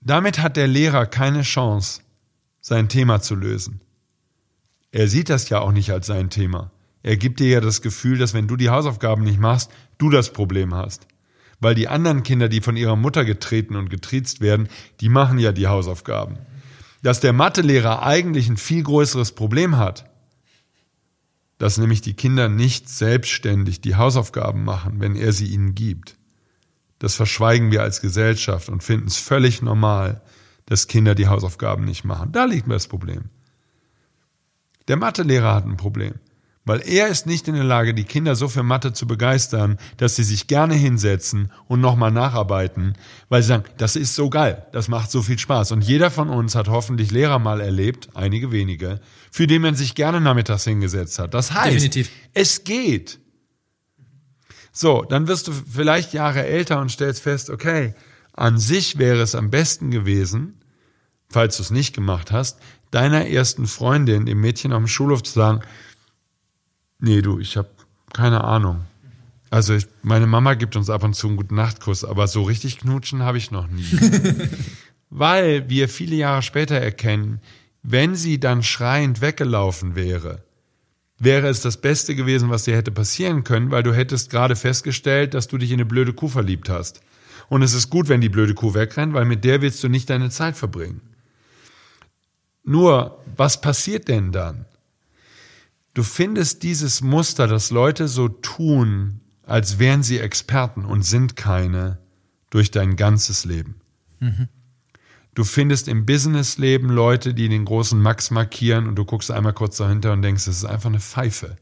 [0.00, 2.00] damit hat der Lehrer keine Chance,
[2.68, 3.80] sein Thema zu lösen.
[4.92, 6.70] Er sieht das ja auch nicht als sein Thema.
[7.02, 10.32] Er gibt dir ja das Gefühl, dass wenn du die Hausaufgaben nicht machst, du das
[10.32, 11.06] Problem hast.
[11.60, 14.68] Weil die anderen Kinder, die von ihrer Mutter getreten und getriezt werden,
[15.00, 16.38] die machen ja die Hausaufgaben.
[17.02, 20.04] Dass der Mathelehrer eigentlich ein viel größeres Problem hat,
[21.58, 26.16] dass nämlich die Kinder nicht selbstständig die Hausaufgaben machen, wenn er sie ihnen gibt.
[27.00, 30.22] Das verschweigen wir als Gesellschaft und finden es völlig normal,
[30.68, 32.30] dass Kinder die Hausaufgaben nicht machen.
[32.32, 33.30] Da liegt mir das Problem.
[34.86, 36.14] Der Mathelehrer hat ein Problem.
[36.64, 40.16] Weil er ist nicht in der Lage, die Kinder so für Mathe zu begeistern, dass
[40.16, 42.92] sie sich gerne hinsetzen und nochmal nacharbeiten,
[43.30, 45.72] weil sie sagen, das ist so geil, das macht so viel Spaß.
[45.72, 49.00] Und jeder von uns hat hoffentlich Lehrer mal erlebt, einige wenige,
[49.30, 51.32] für den man sich gerne nachmittags hingesetzt hat.
[51.32, 52.10] Das heißt, Definitiv.
[52.34, 53.18] es geht.
[54.70, 57.94] So, dann wirst du vielleicht Jahre älter und stellst fest, okay,
[58.34, 60.57] an sich wäre es am besten gewesen,
[61.28, 62.58] falls du es nicht gemacht hast,
[62.90, 65.62] deiner ersten Freundin, dem Mädchen auf dem Schulhof zu sagen,
[67.00, 67.68] Nee, du, ich habe
[68.12, 68.80] keine Ahnung.
[69.50, 72.78] Also ich, meine Mama gibt uns ab und zu einen guten Nachtkuss, aber so richtig
[72.78, 73.86] knutschen habe ich noch nie.
[75.10, 77.40] Weil wir viele Jahre später erkennen,
[77.82, 80.42] wenn sie dann schreiend weggelaufen wäre,
[81.18, 85.34] wäre es das Beste gewesen, was dir hätte passieren können, weil du hättest gerade festgestellt,
[85.34, 87.00] dass du dich in eine blöde Kuh verliebt hast.
[87.48, 90.10] Und es ist gut, wenn die blöde Kuh wegrennt, weil mit der willst du nicht
[90.10, 91.00] deine Zeit verbringen.
[92.64, 94.66] Nur, was passiert denn dann?
[95.94, 101.98] Du findest dieses Muster, dass Leute so tun, als wären sie Experten und sind keine,
[102.50, 103.80] durch dein ganzes Leben.
[104.20, 104.48] Mhm.
[105.34, 109.76] Du findest im Businessleben Leute, die den großen Max markieren und du guckst einmal kurz
[109.76, 111.56] dahinter und denkst, das ist einfach eine Pfeife.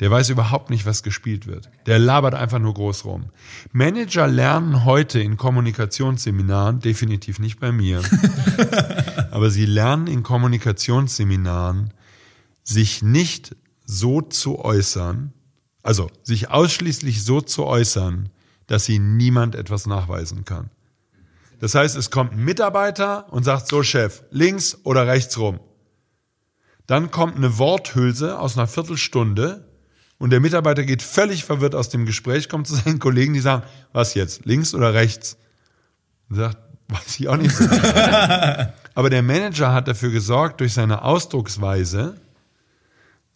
[0.00, 1.70] Der weiß überhaupt nicht, was gespielt wird.
[1.86, 3.26] Der labert einfach nur groß rum.
[3.72, 8.02] Manager lernen heute in Kommunikationsseminaren, definitiv nicht bei mir,
[9.30, 11.94] aber sie lernen in Kommunikationsseminaren,
[12.64, 15.32] sich nicht so zu äußern,
[15.82, 18.30] also sich ausschließlich so zu äußern,
[18.66, 20.70] dass sie niemand etwas nachweisen kann.
[21.60, 25.60] Das heißt, es kommt ein Mitarbeiter und sagt so, Chef, links oder rechts rum.
[26.86, 29.63] Dann kommt eine Worthülse aus einer Viertelstunde
[30.24, 33.62] und der Mitarbeiter geht völlig verwirrt aus dem Gespräch, kommt zu seinen Kollegen, die sagen,
[33.92, 35.36] was jetzt, links oder rechts?
[36.30, 36.56] Und sagt,
[36.88, 37.54] weiß ich auch nicht.
[38.94, 42.14] Aber der Manager hat dafür gesorgt, durch seine Ausdrucksweise,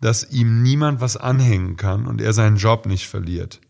[0.01, 3.61] dass ihm niemand was anhängen kann und er seinen Job nicht verliert.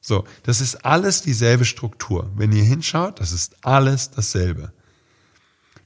[0.00, 2.32] So, das ist alles dieselbe Struktur.
[2.34, 4.72] Wenn ihr hinschaut, das ist alles dasselbe.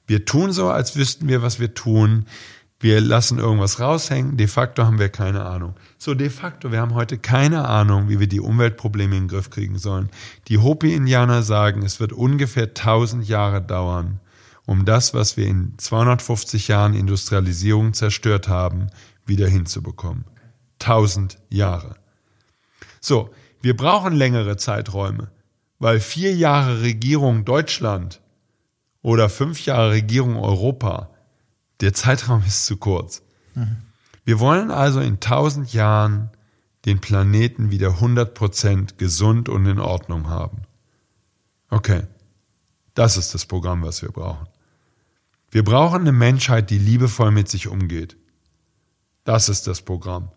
[0.07, 2.25] Wir tun so, als wüssten wir, was wir tun.
[2.79, 4.37] Wir lassen irgendwas raushängen.
[4.37, 5.75] De facto haben wir keine Ahnung.
[5.97, 9.49] So, de facto, wir haben heute keine Ahnung, wie wir die Umweltprobleme in den Griff
[9.49, 10.09] kriegen sollen.
[10.49, 14.19] Die Hopi-Indianer sagen, es wird ungefähr 1000 Jahre dauern,
[14.65, 18.87] um das, was wir in 250 Jahren Industrialisierung zerstört haben,
[19.25, 20.25] wieder hinzubekommen.
[20.81, 21.95] 1000 Jahre.
[22.99, 23.29] So,
[23.61, 25.31] wir brauchen längere Zeiträume,
[25.79, 28.21] weil vier Jahre Regierung Deutschland
[29.01, 31.09] oder fünf Jahre Regierung Europa,
[31.81, 33.21] der Zeitraum ist zu kurz.
[33.53, 33.77] Mhm.
[34.23, 36.29] Wir wollen also in tausend Jahren
[36.85, 40.63] den Planeten wieder 100% gesund und in Ordnung haben.
[41.69, 42.03] Okay,
[42.93, 44.47] das ist das Programm, was wir brauchen.
[45.51, 48.17] Wir brauchen eine Menschheit, die liebevoll mit sich umgeht.
[49.23, 50.31] Das ist das Programm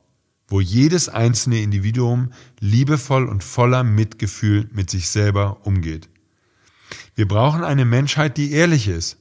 [0.49, 6.09] wo jedes einzelne Individuum liebevoll und voller Mitgefühl mit sich selber umgeht.
[7.14, 9.18] Wir brauchen eine Menschheit, die ehrlich ist.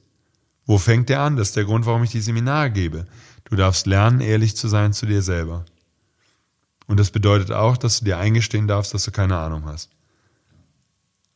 [0.68, 1.36] Wo fängt der an?
[1.36, 3.06] Das ist der Grund, warum ich die Seminare gebe.
[3.44, 5.64] Du darfst lernen, ehrlich zu sein zu dir selber.
[6.86, 9.90] Und das bedeutet auch, dass du dir eingestehen darfst, dass du keine Ahnung hast.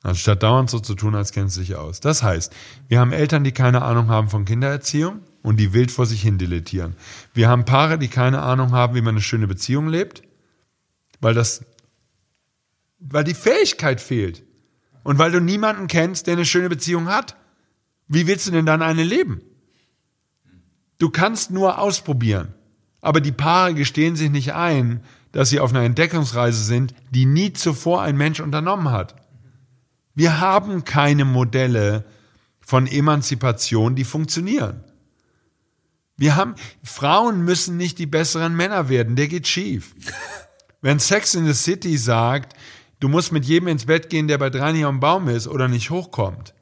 [0.03, 2.01] Anstatt dauernd so zu tun, als kennst du dich aus.
[2.01, 2.55] Das heißt,
[2.89, 6.37] wir haben Eltern, die keine Ahnung haben von Kindererziehung und die wild vor sich hin
[6.37, 6.95] dilettieren.
[7.33, 10.23] Wir haben Paare, die keine Ahnung haben, wie man eine schöne Beziehung lebt,
[11.23, 11.65] weil das,
[12.99, 14.43] weil die Fähigkeit fehlt.
[15.05, 17.35] Und weil du niemanden kennst, der eine schöne Beziehung hat.
[18.09, 19.41] Wie willst du denn dann eine leben?
[20.99, 22.55] Du kannst nur ausprobieren.
[23.01, 27.53] Aber die Paare gestehen sich nicht ein, dass sie auf einer Entdeckungsreise sind, die nie
[27.53, 29.17] zuvor ein Mensch unternommen hat.
[30.15, 32.05] Wir haben keine Modelle
[32.61, 34.85] von Emanzipation, die funktionieren.
[36.17, 39.95] Wir haben, Frauen müssen nicht die besseren Männer werden, der geht schief.
[40.81, 42.55] Wenn Sex in the City sagt,
[43.01, 45.67] du musst mit jedem ins Bett gehen, der bei drei nicht am Baum ist oder
[45.67, 46.55] nicht hochkommt,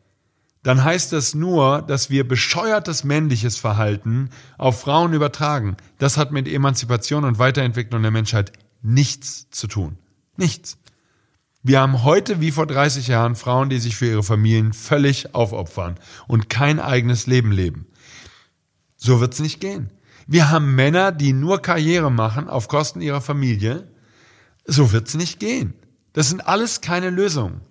[0.63, 5.77] dann heißt das nur, dass wir bescheuertes männliches Verhalten auf Frauen übertragen.
[5.99, 8.53] Das hat mit Emanzipation und Weiterentwicklung der Menschheit
[8.83, 9.99] nichts zu tun.
[10.37, 10.77] Nichts.
[11.63, 15.99] Wir haben heute wie vor 30 Jahren Frauen, die sich für ihre Familien völlig aufopfern
[16.27, 17.87] und kein eigenes Leben leben.
[18.97, 19.91] So wird's nicht gehen.
[20.27, 23.89] Wir haben Männer, die nur Karriere machen auf Kosten ihrer Familie.
[24.65, 25.75] So wird's nicht gehen.
[26.13, 27.63] Das sind alles keine Lösungen.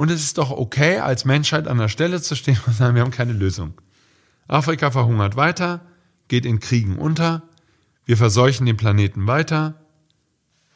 [0.00, 3.02] Und es ist doch okay, als Menschheit an der Stelle zu stehen und sagen, wir
[3.02, 3.74] haben keine Lösung.
[4.48, 5.82] Afrika verhungert weiter,
[6.26, 7.42] geht in Kriegen unter,
[8.06, 9.84] wir verseuchen den Planeten weiter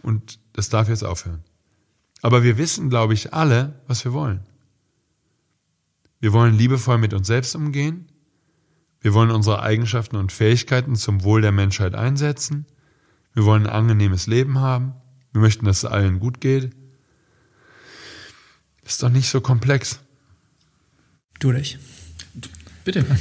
[0.03, 1.43] und das darf jetzt aufhören.
[2.21, 4.41] Aber wir wissen, glaube ich, alle, was wir wollen.
[6.21, 8.09] Wir wollen liebevoll mit uns selbst umgehen.
[9.01, 12.67] Wir wollen unsere Eigenschaften und Fähigkeiten zum Wohl der Menschheit einsetzen.
[13.33, 14.93] Wir wollen ein angenehmes Leben haben.
[15.33, 16.77] Wir möchten, dass es allen gut geht.
[18.85, 19.99] Ist doch nicht so komplex.
[21.39, 21.79] Du dich.
[22.85, 23.05] Bitte.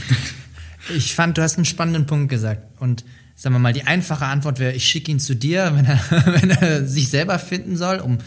[0.94, 2.62] Ich fand, du hast einen spannenden Punkt gesagt.
[2.82, 3.06] Und
[3.36, 6.00] sagen wir mal, die einfache Antwort wäre, ich schicke ihn zu dir, wenn er,
[6.42, 8.18] wenn er sich selber finden soll, um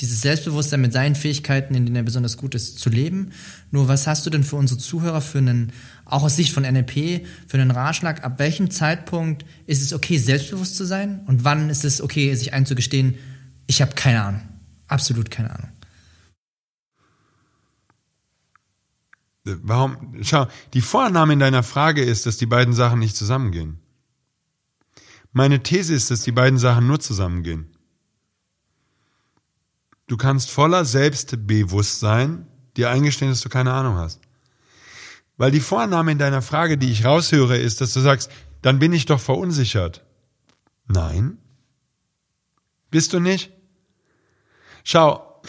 [0.00, 3.32] dieses Selbstbewusstsein mit seinen Fähigkeiten, in denen er besonders gut ist, zu leben.
[3.70, 5.72] Nur was hast du denn für unsere Zuhörer für einen,
[6.06, 8.24] auch aus Sicht von NLP, für einen Ratschlag?
[8.24, 11.20] Ab welchem Zeitpunkt ist es okay, selbstbewusst zu sein?
[11.26, 13.14] Und wann ist es okay, sich einzugestehen,
[13.66, 14.40] ich habe keine Ahnung.
[14.88, 15.68] Absolut keine Ahnung.
[19.44, 20.22] Warum?
[20.22, 23.78] Schau, die Vorannahme in deiner Frage ist, dass die beiden Sachen nicht zusammengehen.
[25.32, 27.68] Meine These ist, dass die beiden Sachen nur zusammengehen.
[30.08, 34.20] du kannst voller Selbstbewusstsein dir eingestehen, dass du keine Ahnung hast.
[35.36, 38.30] Weil die Vorname in deiner Frage, die ich raushöre, ist, dass du sagst,
[38.60, 40.04] dann bin ich doch verunsichert.
[40.86, 41.38] Nein.
[42.90, 43.52] Bist du nicht?
[44.82, 45.40] Schau,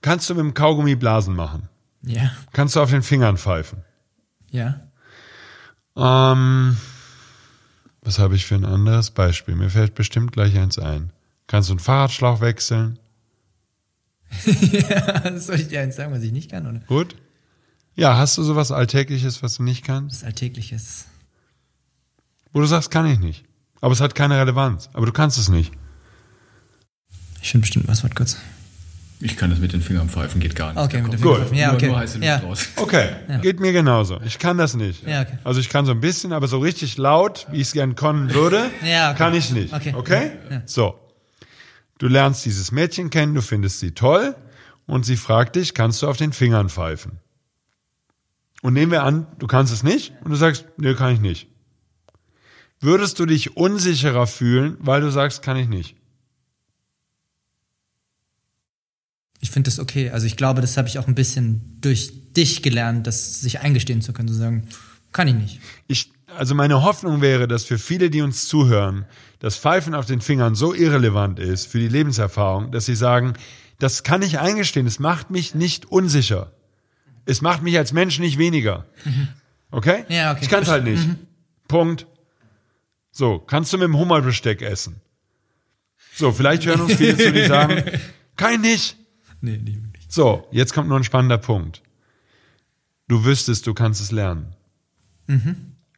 [0.00, 1.68] kannst du mit dem Kaugummi Blasen machen?
[2.02, 2.30] Ja.
[2.52, 3.84] Kannst du auf den Fingern pfeifen?
[4.50, 4.80] Ja.
[5.96, 6.76] Ähm,
[8.02, 9.54] was habe ich für ein anderes Beispiel?
[9.54, 11.12] Mir fällt bestimmt gleich eins ein.
[11.46, 12.98] Kannst du einen Fahrradschlauch wechseln?
[14.44, 16.80] ja, soll ich dir eins sagen, was ich nicht kann, oder?
[16.80, 17.16] Gut.
[17.94, 20.22] Ja, hast du sowas Alltägliches, was du nicht kannst?
[20.22, 21.06] Das Alltägliches.
[22.52, 23.44] Wo du sagst, kann ich nicht.
[23.80, 24.88] Aber es hat keine Relevanz.
[24.92, 25.72] Aber du kannst es nicht.
[27.42, 28.36] Ich finde bestimmt was, warte kurz.
[29.20, 30.82] Ich kann das mit den Fingern pfeifen, geht gar nicht.
[30.82, 31.48] Okay, mit Da dem kommt Gut.
[31.48, 31.60] Finger.
[31.60, 31.86] Ja, nur, okay.
[31.88, 32.36] nur heiße Luft ja.
[32.38, 32.68] raus.
[32.76, 33.08] Okay,
[33.42, 34.20] geht mir genauso.
[34.24, 35.06] Ich kann das nicht.
[35.06, 35.38] Ja, okay.
[35.44, 38.32] Also ich kann so ein bisschen, aber so richtig laut, wie ich es gern können
[38.32, 39.18] würde, Ja, okay.
[39.18, 39.72] kann ich nicht.
[39.74, 39.94] Okay.
[39.96, 40.30] Okay?
[40.66, 40.98] So.
[41.98, 44.36] Du lernst dieses Mädchen kennen, du findest sie toll
[44.86, 47.18] und sie fragt dich, kannst du auf den Fingern pfeifen?
[48.62, 51.48] Und nehmen wir an, du kannst es nicht und du sagst, nee, kann ich nicht.
[52.80, 55.96] Würdest du dich unsicherer fühlen, weil du sagst, kann ich nicht?
[59.40, 60.10] Ich finde das okay.
[60.10, 64.02] Also ich glaube, das habe ich auch ein bisschen durch dich gelernt, das sich eingestehen
[64.02, 64.68] zu können, zu sagen,
[65.12, 65.60] kann ich nicht.
[65.86, 69.06] Ich, also meine Hoffnung wäre, dass für viele, die uns zuhören,
[69.38, 73.34] das Pfeifen auf den Fingern so irrelevant ist für die Lebenserfahrung, dass sie sagen,
[73.78, 76.52] das kann ich eingestehen, es macht mich nicht unsicher.
[77.24, 78.86] Es macht mich als Mensch nicht weniger.
[79.70, 80.04] Okay?
[80.08, 80.40] Ja, okay.
[80.42, 81.06] Ich kann es halt nicht.
[81.68, 82.06] Punkt.
[83.12, 85.00] So, kannst du mit dem Hummerbesteck essen?
[86.14, 87.84] So, vielleicht hören uns viele zu, die sagen,
[88.36, 88.96] kann ich nicht.
[89.40, 90.06] Nee, nicht wirklich.
[90.08, 91.82] So, jetzt kommt noch ein spannender Punkt.
[93.08, 94.54] Du wüsstest, du kannst es lernen.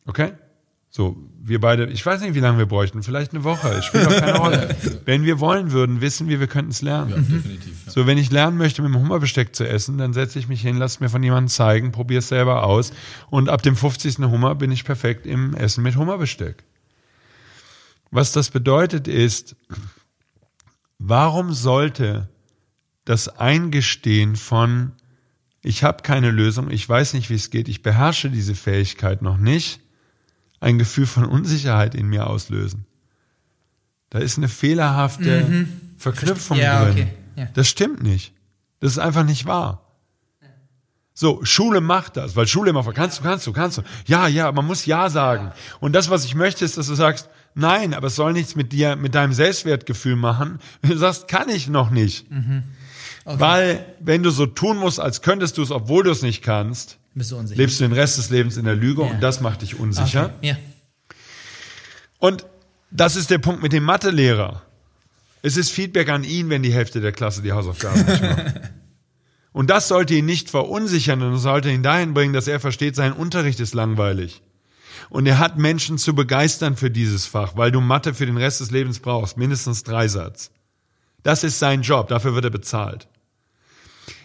[0.07, 0.33] Okay?
[0.93, 4.07] So, wir beide, ich weiß nicht, wie lange wir bräuchten, vielleicht eine Woche, es spielt
[4.07, 4.77] doch keine Rolle.
[5.05, 7.11] Wenn wir wollen würden, wissen wir, wir könnten es lernen.
[7.11, 7.87] Ja, definitiv.
[7.87, 7.93] Ja.
[7.93, 10.79] So, wenn ich lernen möchte, mit dem Hummerbesteck zu essen, dann setze ich mich hin,
[10.79, 12.93] lass mir von jemandem zeigen, probiere es selber aus
[13.31, 14.19] und ab dem 50.
[14.19, 16.65] Hummer bin ich perfekt im Essen mit Hummerbesteck.
[18.11, 19.55] Was das bedeutet ist,
[20.99, 22.29] warum sollte
[23.11, 24.93] das Eingestehen von
[25.63, 29.37] ich habe keine Lösung, ich weiß nicht, wie es geht, ich beherrsche diese Fähigkeit noch
[29.37, 29.81] nicht,
[30.61, 32.87] ein Gefühl von Unsicherheit in mir auslösen.
[34.09, 35.67] Da ist eine fehlerhafte
[35.99, 36.93] Verknüpfung Ja, drin.
[36.93, 37.09] okay.
[37.37, 37.49] Ja.
[37.55, 38.33] Das stimmt nicht.
[38.81, 39.87] Das ist einfach nicht wahr.
[41.13, 43.83] So, Schule macht das, weil Schule immer fragt, kannst du, kannst du, kannst du.
[44.07, 45.53] Ja, ja, man muss Ja sagen.
[45.81, 48.73] Und das, was ich möchte, ist, dass du sagst, nein, aber es soll nichts mit
[48.73, 50.59] dir, mit deinem Selbstwertgefühl machen.
[50.81, 52.27] Wenn du sagst, kann ich noch nicht.
[53.39, 56.99] Weil, wenn du so tun musst, als könntest du es, obwohl du es nicht kannst,
[57.15, 57.59] Bist du unsicher?
[57.61, 59.09] lebst du den Rest des Lebens in der Lüge Ja.
[59.11, 60.33] und das macht dich unsicher.
[60.39, 60.49] Okay.
[60.49, 60.57] Ja.
[62.19, 62.47] Und
[62.91, 64.63] das ist der Punkt mit dem Mathelehrer.
[65.43, 68.61] Es ist Feedback an ihn, wenn die Hälfte der Klasse die Hausaufgaben nicht macht.
[69.53, 73.13] Und das sollte ihn nicht verunsichern und sollte ihn dahin bringen, dass er versteht, sein
[73.13, 74.43] Unterricht ist langweilig.
[75.09, 78.61] Und er hat Menschen zu begeistern für dieses Fach, weil du Mathe für den Rest
[78.61, 80.53] des Lebens brauchst, mindestens Dreisatz.
[81.25, 83.09] Das ist sein Job, dafür wird er bezahlt.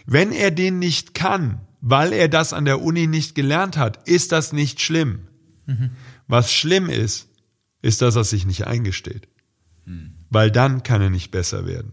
[0.06, 4.32] Wenn er den nicht kann, weil er das an der Uni nicht gelernt hat, ist
[4.32, 5.28] das nicht schlimm.
[6.26, 7.28] Was schlimm ist,
[7.82, 9.28] ist, dass er sich nicht eingesteht.
[10.30, 11.92] Weil dann kann er nicht besser werden.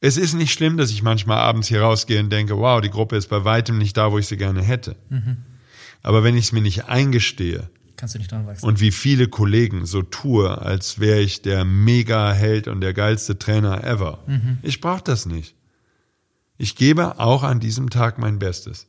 [0.00, 3.16] Es ist nicht schlimm, dass ich manchmal abends hier rausgehe und denke, wow, die Gruppe
[3.16, 4.96] ist bei weitem nicht da, wo ich sie gerne hätte.
[6.02, 8.66] Aber wenn ich es mir nicht eingestehe Kannst du nicht dran wachsen.
[8.66, 13.84] und wie viele Kollegen so tue, als wäre ich der Mega-Held und der geilste Trainer
[13.84, 14.24] ever,
[14.62, 15.54] ich brauche das nicht.
[16.62, 18.86] Ich gebe auch an diesem Tag mein Bestes.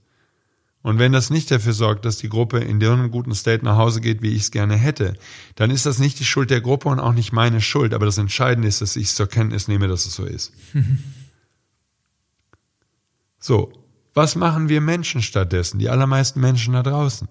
[0.83, 3.77] Und wenn das nicht dafür sorgt, dass die Gruppe in so einem guten State nach
[3.77, 5.15] Hause geht, wie ich es gerne hätte,
[5.55, 7.95] dann ist das nicht die Schuld der Gruppe und auch nicht meine Schuld.
[7.95, 10.53] Aber das Entscheidende ist, dass ich es zur Kenntnis nehme, dass es so ist.
[13.39, 13.73] so,
[14.13, 15.79] was machen wir Menschen stattdessen?
[15.79, 17.27] Die allermeisten Menschen da draußen.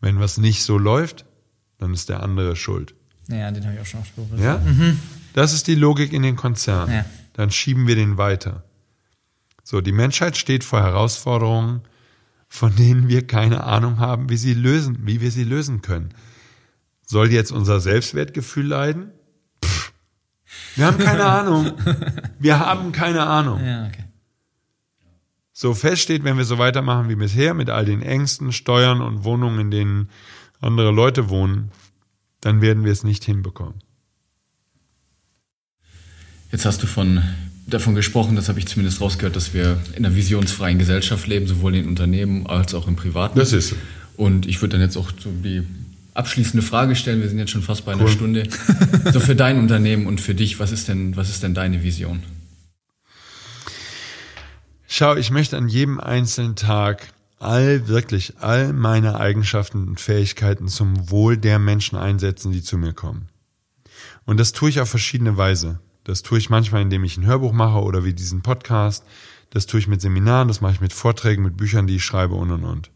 [0.00, 1.26] Wenn was nicht so läuft,
[1.78, 2.96] dann ist der andere schuld.
[3.28, 4.44] Ja, den habe ich auch schon beobachtet.
[4.44, 4.60] Ja?
[5.32, 6.92] Das ist die Logik in den Konzernen.
[6.92, 7.04] Ja.
[7.34, 8.64] Dann schieben wir den weiter.
[9.64, 11.80] So, die Menschheit steht vor Herausforderungen,
[12.48, 16.14] von denen wir keine Ahnung haben, wie sie lösen, wie wir sie lösen können.
[17.06, 19.10] Soll jetzt unser Selbstwertgefühl leiden?
[19.64, 19.92] Pff.
[20.76, 21.72] Wir haben keine Ahnung.
[22.38, 23.64] Wir haben keine Ahnung.
[23.64, 24.04] Ja, okay.
[25.52, 29.24] So fest steht, wenn wir so weitermachen wie bisher, mit all den Ängsten, Steuern und
[29.24, 30.10] Wohnungen, in denen
[30.60, 31.70] andere Leute wohnen,
[32.40, 33.82] dann werden wir es nicht hinbekommen.
[36.50, 37.22] Jetzt hast du von,
[37.66, 41.74] davon gesprochen, das habe ich zumindest rausgehört, dass wir in einer visionsfreien Gesellschaft leben, sowohl
[41.74, 43.38] in Unternehmen als auch im Privaten.
[43.38, 43.76] Das ist so.
[44.16, 45.62] Und ich würde dann jetzt auch so die
[46.14, 47.20] abschließende Frage stellen.
[47.20, 48.44] Wir sind jetzt schon fast bei einer Stunde.
[49.12, 52.22] So für dein Unternehmen und für dich, was ist denn, was ist denn deine Vision?
[54.86, 57.08] Schau, ich möchte an jedem einzelnen Tag
[57.40, 62.92] all, wirklich all meine Eigenschaften und Fähigkeiten zum Wohl der Menschen einsetzen, die zu mir
[62.92, 63.28] kommen.
[64.24, 65.80] Und das tue ich auf verschiedene Weise.
[66.04, 69.04] Das tue ich manchmal, indem ich ein Hörbuch mache oder wie diesen Podcast.
[69.50, 72.34] Das tue ich mit Seminaren, das mache ich mit Vorträgen, mit Büchern, die ich schreibe
[72.34, 72.90] und und und.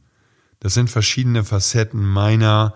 [0.60, 2.74] Das sind verschiedene Facetten meiner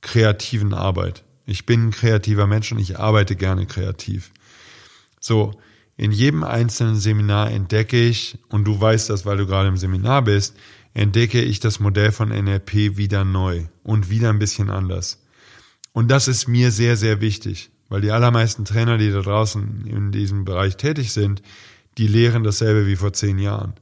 [0.00, 1.24] kreativen Arbeit.
[1.46, 4.30] Ich bin ein kreativer Mensch und ich arbeite gerne kreativ.
[5.20, 5.52] So,
[5.96, 10.22] in jedem einzelnen Seminar entdecke ich, und du weißt das, weil du gerade im Seminar
[10.22, 10.56] bist,
[10.92, 15.22] entdecke ich das Modell von NLP wieder neu und wieder ein bisschen anders.
[15.92, 20.12] Und das ist mir sehr, sehr wichtig, weil die allermeisten Trainer, die da draußen in
[20.12, 21.42] diesem Bereich tätig sind,
[21.98, 23.74] die lehren dasselbe wie vor zehn Jahren.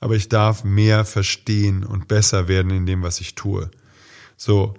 [0.00, 3.70] Aber ich darf mehr verstehen und besser werden in dem, was ich tue.
[4.36, 4.74] So.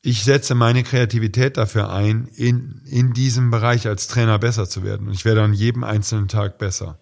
[0.00, 5.08] Ich setze meine Kreativität dafür ein, in, in diesem Bereich als Trainer besser zu werden.
[5.08, 6.98] Und ich werde an jedem einzelnen Tag besser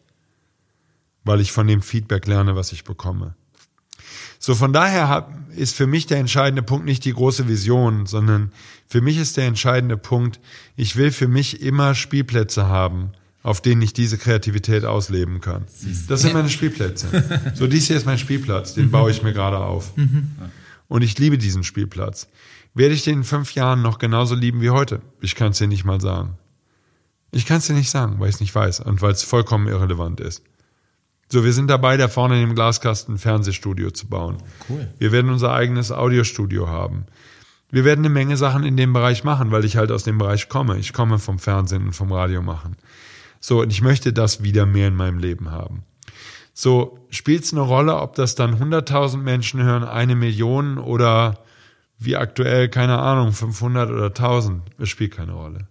[1.24, 3.34] weil ich von dem Feedback lerne, was ich bekomme.
[4.44, 8.50] So von daher ist für mich der entscheidende Punkt nicht die große Vision, sondern
[8.88, 10.40] für mich ist der entscheidende Punkt,
[10.74, 13.12] ich will für mich immer Spielplätze haben,
[13.44, 15.66] auf denen ich diese Kreativität ausleben kann.
[16.08, 17.06] Das sind meine Spielplätze.
[17.54, 19.92] So, dies hier ist mein Spielplatz, den baue ich mir gerade auf.
[20.88, 22.26] Und ich liebe diesen Spielplatz.
[22.74, 25.02] Werde ich den in fünf Jahren noch genauso lieben wie heute?
[25.20, 26.36] Ich kann es dir nicht mal sagen.
[27.30, 29.68] Ich kann es dir nicht sagen, weil ich es nicht weiß und weil es vollkommen
[29.68, 30.42] irrelevant ist.
[31.32, 34.36] So, wir sind dabei, da vorne in dem Glaskasten ein Fernsehstudio zu bauen.
[34.68, 34.86] Cool.
[34.98, 37.06] Wir werden unser eigenes Audiostudio haben.
[37.70, 40.50] Wir werden eine Menge Sachen in dem Bereich machen, weil ich halt aus dem Bereich
[40.50, 40.76] komme.
[40.76, 42.76] Ich komme vom Fernsehen und vom Radio machen.
[43.40, 45.84] So, und ich möchte das wieder mehr in meinem Leben haben.
[46.52, 51.38] So, spielt es eine Rolle, ob das dann 100.000 Menschen hören, eine Million oder
[51.98, 54.64] wie aktuell, keine Ahnung, 500 oder 1000?
[54.76, 55.66] Es spielt keine Rolle.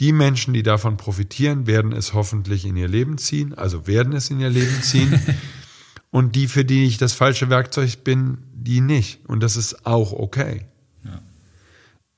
[0.00, 4.30] Die Menschen, die davon profitieren, werden es hoffentlich in ihr Leben ziehen, also werden es
[4.30, 5.20] in ihr Leben ziehen.
[6.10, 9.26] Und die, für die ich das falsche Werkzeug bin, die nicht.
[9.26, 10.66] Und das ist auch okay.
[11.04, 11.20] Ja.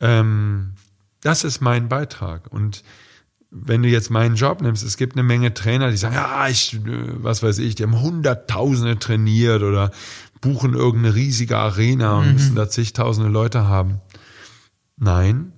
[0.01, 0.75] Ähm,
[1.23, 2.53] das ist mein Beitrag.
[2.53, 2.85] Und
[3.51, 6.79] wenn du jetzt meinen Job nimmst, es gibt eine Menge Trainer, die sagen, ja, ich,
[6.85, 9.91] was weiß ich, die haben Hunderttausende trainiert oder
[10.41, 12.33] buchen irgendeine riesige Arena und mhm.
[12.35, 14.01] müssen da zigtausende Leute haben.
[14.97, 15.53] Nein,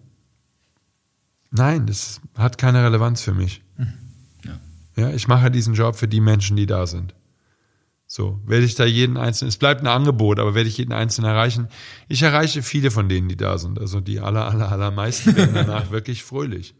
[1.52, 3.62] Nein, das hat keine Relevanz für mich.
[3.76, 3.92] Mhm.
[4.44, 4.60] Ja.
[4.96, 7.14] ja, ich mache diesen Job für die Menschen, die da sind.
[8.06, 11.30] So, werde ich da jeden einzelnen, es bleibt ein Angebot, aber werde ich jeden einzelnen
[11.30, 11.68] erreichen?
[12.08, 13.78] Ich erreiche viele von denen, die da sind.
[13.78, 16.74] Also die aller, aller, allermeisten werden danach wirklich fröhlich.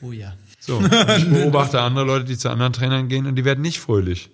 [0.00, 0.34] Oh ja.
[0.60, 0.80] So,
[1.16, 4.30] ich beobachte andere Leute, die zu anderen Trainern gehen und die werden nicht fröhlich.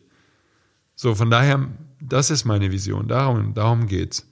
[0.94, 1.68] So, von daher,
[2.00, 3.08] das ist meine Vision.
[3.08, 4.26] Darum, darum geht's.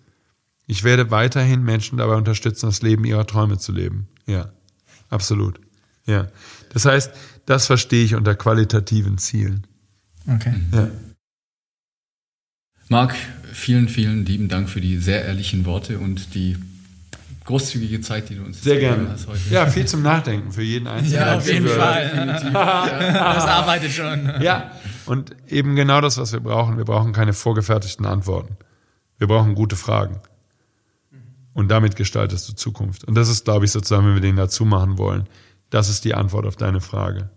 [0.66, 4.08] Ich werde weiterhin Menschen dabei unterstützen, das Leben ihrer Träume zu leben.
[4.26, 4.52] Ja.
[5.10, 5.60] Absolut.
[6.06, 6.28] Ja.
[6.72, 7.12] Das heißt,
[7.46, 9.66] das verstehe ich unter qualitativen Zielen.
[10.26, 10.54] Okay.
[10.72, 10.88] Ja.
[12.88, 13.14] Marc,
[13.52, 16.56] vielen, vielen lieben Dank für die sehr ehrlichen Worte und die
[17.44, 19.40] großzügige Zeit, die du uns sehr gerne hast heute.
[19.50, 21.20] Ja, viel zum Nachdenken für jeden Einzelnen.
[21.20, 22.40] Ja, auf jeden Fall.
[22.52, 24.30] das arbeitet schon.
[24.40, 24.72] Ja,
[25.06, 26.76] und eben genau das, was wir brauchen.
[26.76, 28.56] Wir brauchen keine vorgefertigten Antworten.
[29.18, 30.20] Wir brauchen gute Fragen.
[31.52, 33.04] Und damit gestaltest du Zukunft.
[33.04, 35.28] Und das ist, glaube ich, sozusagen, wenn wir den dazu machen wollen,
[35.68, 37.30] das ist die Antwort auf deine Frage.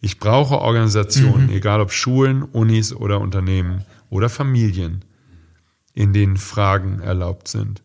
[0.00, 1.52] Ich brauche Organisationen, mhm.
[1.52, 5.04] egal ob Schulen, Unis oder Unternehmen oder Familien,
[5.94, 7.82] in denen Fragen erlaubt sind.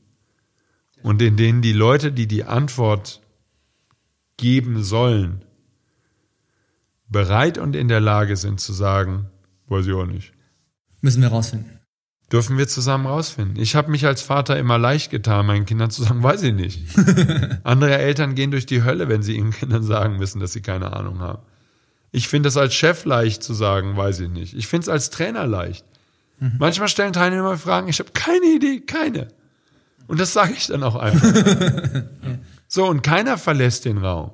[1.03, 3.21] Und in denen die Leute, die die Antwort
[4.35, 5.43] geben sollen,
[7.07, 9.27] bereit und in der Lage sind zu sagen,
[9.67, 10.33] weiß ich auch nicht.
[11.01, 11.76] Müssen wir rausfinden.
[12.31, 13.61] Dürfen wir zusammen rausfinden.
[13.61, 16.81] Ich habe mich als Vater immer leicht getan, meinen Kindern zu sagen, weiß ich nicht.
[17.63, 20.91] Andere Eltern gehen durch die Hölle, wenn sie ihren Kindern sagen müssen, dass sie keine
[20.93, 21.41] Ahnung haben.
[22.11, 24.55] Ich finde es als Chef leicht zu sagen, weiß ich nicht.
[24.55, 25.85] Ich finde es als Trainer leicht.
[26.39, 26.55] Mhm.
[26.59, 29.29] Manchmal stellen Teilnehmer Fragen, ich habe keine Idee, keine.
[30.07, 31.33] Und das sage ich dann auch einfach.
[31.93, 32.03] ja.
[32.67, 34.31] So, und keiner verlässt den Raum.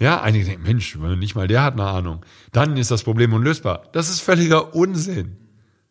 [0.00, 2.24] Ja, einige denken, Mensch, nicht mal der hat eine Ahnung.
[2.50, 3.84] Dann ist das Problem unlösbar.
[3.92, 5.41] Das ist völliger Unsinn.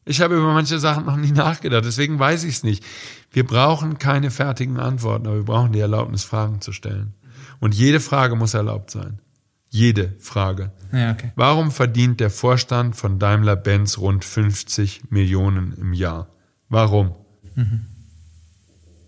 [0.04, 2.84] Ich habe über manche Sachen noch nie nachgedacht, deswegen weiß ich es nicht.
[3.32, 7.14] Wir brauchen keine fertigen Antworten, aber wir brauchen die Erlaubnis, Fragen zu stellen.
[7.60, 9.20] Und jede Frage muss erlaubt sein.
[9.70, 10.72] Jede Frage.
[10.92, 11.32] Ja, okay.
[11.36, 16.28] Warum verdient der Vorstand von Daimler-Benz rund 50 Millionen im Jahr?
[16.68, 17.16] Warum?
[17.56, 17.86] Mhm.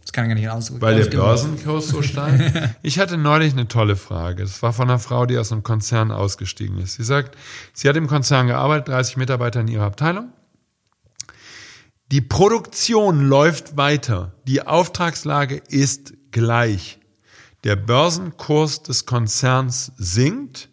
[0.02, 0.82] Das kann ich gar nicht ausdrücken.
[0.82, 2.78] Weil der Börsenkurs so steigt?
[2.82, 4.44] ich hatte neulich eine tolle Frage.
[4.44, 6.96] Das war von einer Frau, die aus einem Konzern ausgestiegen ist.
[6.96, 7.36] Sie sagt,
[7.74, 10.32] sie hat im Konzern gearbeitet, 30 Mitarbeiter in ihrer Abteilung.
[12.14, 14.36] Die Produktion läuft weiter.
[14.46, 17.00] Die Auftragslage ist gleich.
[17.64, 20.70] Der Börsenkurs des Konzerns sinkt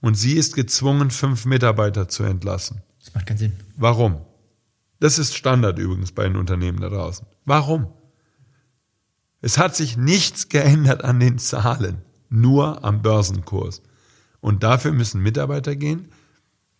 [0.00, 2.82] und sie ist gezwungen, fünf Mitarbeiter zu entlassen.
[3.00, 3.52] Das macht keinen Sinn.
[3.76, 4.24] Warum?
[5.00, 7.26] Das ist Standard übrigens bei den Unternehmen da draußen.
[7.44, 7.88] Warum?
[9.40, 13.82] Es hat sich nichts geändert an den Zahlen, nur am Börsenkurs.
[14.38, 16.12] Und dafür müssen Mitarbeiter gehen.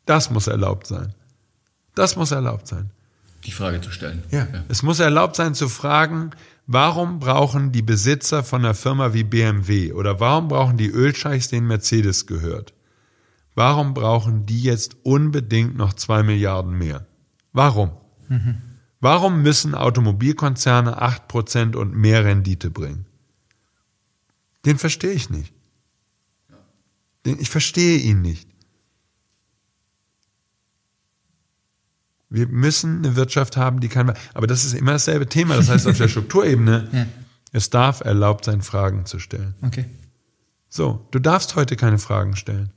[0.05, 1.13] Das muss erlaubt sein.
[1.97, 2.93] Das muss erlaubt sein.
[3.47, 4.23] Die Frage zu stellen.
[4.31, 4.47] Ja.
[4.69, 6.33] Es muss erlaubt sein zu fragen,
[6.67, 11.69] warum brauchen die Besitzer von einer Firma wie BMW oder warum brauchen die Ölscheichs, denen
[11.69, 12.75] Mercedes gehört?
[13.55, 17.07] Warum brauchen die jetzt unbedingt noch zwei Milliarden mehr?
[17.53, 17.93] Warum?
[18.29, 18.59] Mhm.
[19.01, 23.07] Warum müssen Automobilkonzerne acht Prozent und mehr Rendite bringen?
[24.65, 25.55] Den verstehe ich nicht.
[27.25, 28.49] Den, ich verstehe ihn nicht.
[32.29, 34.13] Wir müssen eine Wirtschaft haben, die kann.
[34.35, 35.57] Aber das ist immer dasselbe Thema.
[35.57, 37.07] Das heißt, auf der Strukturebene, ja.
[37.53, 39.55] es darf erlaubt sein, Fragen zu stellen.
[39.63, 39.87] Okay.
[40.69, 42.71] So, du darfst heute keine Fragen stellen.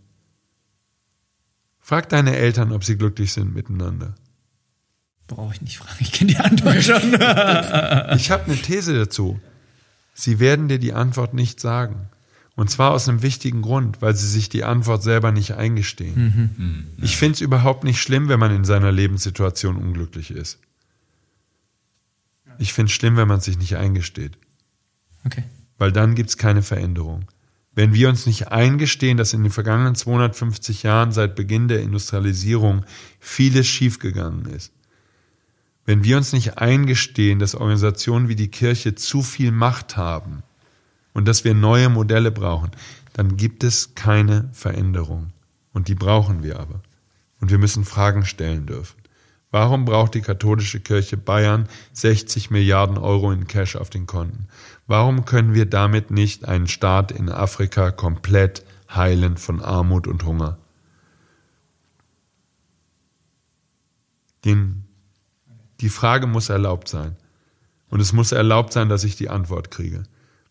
[1.79, 4.13] Frag deine Eltern, ob sie glücklich sind miteinander.
[5.27, 7.13] Brauche ich nicht fragen, ich kenne die Antwort schon.
[8.17, 9.39] ich habe eine These dazu.
[10.13, 12.09] Sie werden dir die Antwort nicht sagen.
[12.59, 16.13] Und zwar aus einem wichtigen Grund, weil sie sich die Antwort selber nicht eingestehen.
[16.57, 16.65] Mhm.
[16.65, 16.87] Mhm.
[17.01, 20.59] Ich finde es überhaupt nicht schlimm, wenn man in seiner Lebenssituation unglücklich ist.
[22.57, 24.37] Ich finde es schlimm, wenn man es sich nicht eingesteht.
[25.25, 25.45] Okay.
[25.77, 27.29] Weil dann gibt es keine Veränderung.
[27.75, 32.83] Wenn wir uns nicht eingestehen, dass in den vergangenen 250 Jahren seit Beginn der Industrialisierung
[33.21, 34.73] vieles schiefgegangen ist,
[35.85, 40.43] wenn wir uns nicht eingestehen, dass Organisationen wie die Kirche zu viel Macht haben,
[41.19, 42.71] und dass wir neue Modelle brauchen,
[43.11, 45.33] dann gibt es keine Veränderung.
[45.73, 46.81] Und die brauchen wir aber.
[47.41, 48.95] Und wir müssen Fragen stellen dürfen.
[49.51, 54.47] Warum braucht die katholische Kirche Bayern 60 Milliarden Euro in Cash auf den Konten?
[54.87, 60.57] Warum können wir damit nicht einen Staat in Afrika komplett heilen von Armut und Hunger?
[64.45, 64.85] Den,
[65.81, 67.17] die Frage muss erlaubt sein.
[67.89, 70.05] Und es muss erlaubt sein, dass ich die Antwort kriege.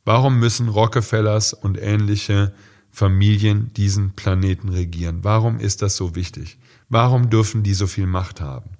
[0.08, 2.54] Warum müssen Rockefellers und ähnliche
[2.90, 5.22] Familien diesen Planeten regieren?
[5.22, 6.56] Warum ist das so wichtig?
[6.88, 8.70] Warum dürfen die so viel Macht haben?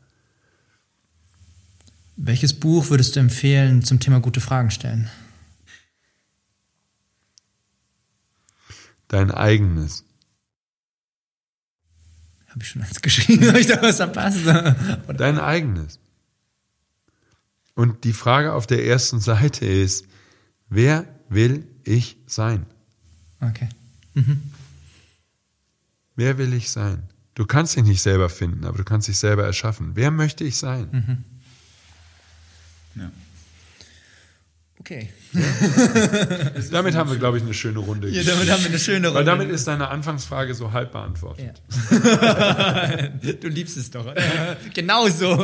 [2.17, 5.11] Welches Buch würdest du empfehlen zum Thema gute Fragen stellen?
[9.09, 10.05] Dein eigenes.
[12.47, 13.47] Habe ich schon eins geschrieben?
[13.49, 14.47] Habe ich da was verpasst?
[15.15, 16.01] Dein eigenes.
[17.75, 20.07] Und die Frage auf der ersten Seite ist,
[20.71, 22.67] wer will ich sein?
[23.41, 23.69] Okay.
[24.15, 24.43] Mhm.
[26.17, 27.05] Wer will ich sein?
[27.35, 29.93] Du kannst dich nicht selber finden, aber du kannst dich selber erschaffen.
[29.95, 30.89] Wer möchte ich sein?
[30.91, 31.25] Mhm.
[33.01, 33.13] Ja.
[34.81, 35.11] Okay.
[36.71, 38.09] damit haben wir, glaube ich, eine schöne Runde.
[38.09, 39.19] Ja, damit haben wir eine schöne Runde.
[39.19, 41.61] Weil damit ist deine Anfangsfrage so halb beantwortet.
[41.91, 43.09] Ja.
[43.41, 44.13] du liebst es doch.
[44.75, 45.37] genau so.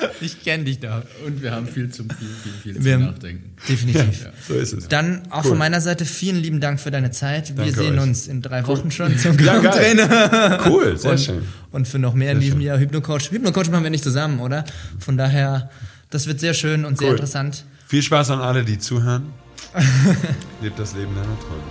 [0.20, 1.02] Ich kenne dich da.
[1.26, 2.28] Und wir haben viel zum, viel,
[2.62, 3.54] viel, viel zum Nachdenken.
[3.68, 4.24] Definitiv.
[4.24, 4.88] Ja, so ist es.
[4.88, 5.50] Dann auch cool.
[5.50, 7.56] von meiner Seite vielen lieben Dank für deine Zeit.
[7.56, 8.04] Wir Danke sehen euch.
[8.04, 10.60] uns in drei Wochen schon zum Glaubentrainer.
[10.66, 11.42] cool, sehr und, schön.
[11.70, 12.66] Und für noch mehr sehr in diesem schön.
[12.66, 13.30] Jahr Hypnocoach.
[13.30, 14.64] Hypnocoach machen wir nicht zusammen, oder?
[14.98, 15.70] Von daher,
[16.10, 17.14] das wird sehr schön und sehr cool.
[17.14, 17.64] interessant.
[17.86, 19.32] Viel Spaß an alle, die zuhören.
[20.62, 21.62] Lebt das Leben deiner Träume.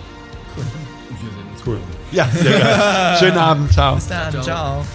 [0.56, 0.64] Cool.
[1.66, 1.78] Cool.
[2.12, 3.18] Ja, sehr geil.
[3.20, 3.72] Schönen Abend.
[3.72, 3.96] Ciao.
[3.96, 4.32] Bis dann.
[4.32, 4.44] Ciao.
[4.44, 4.86] Ciao.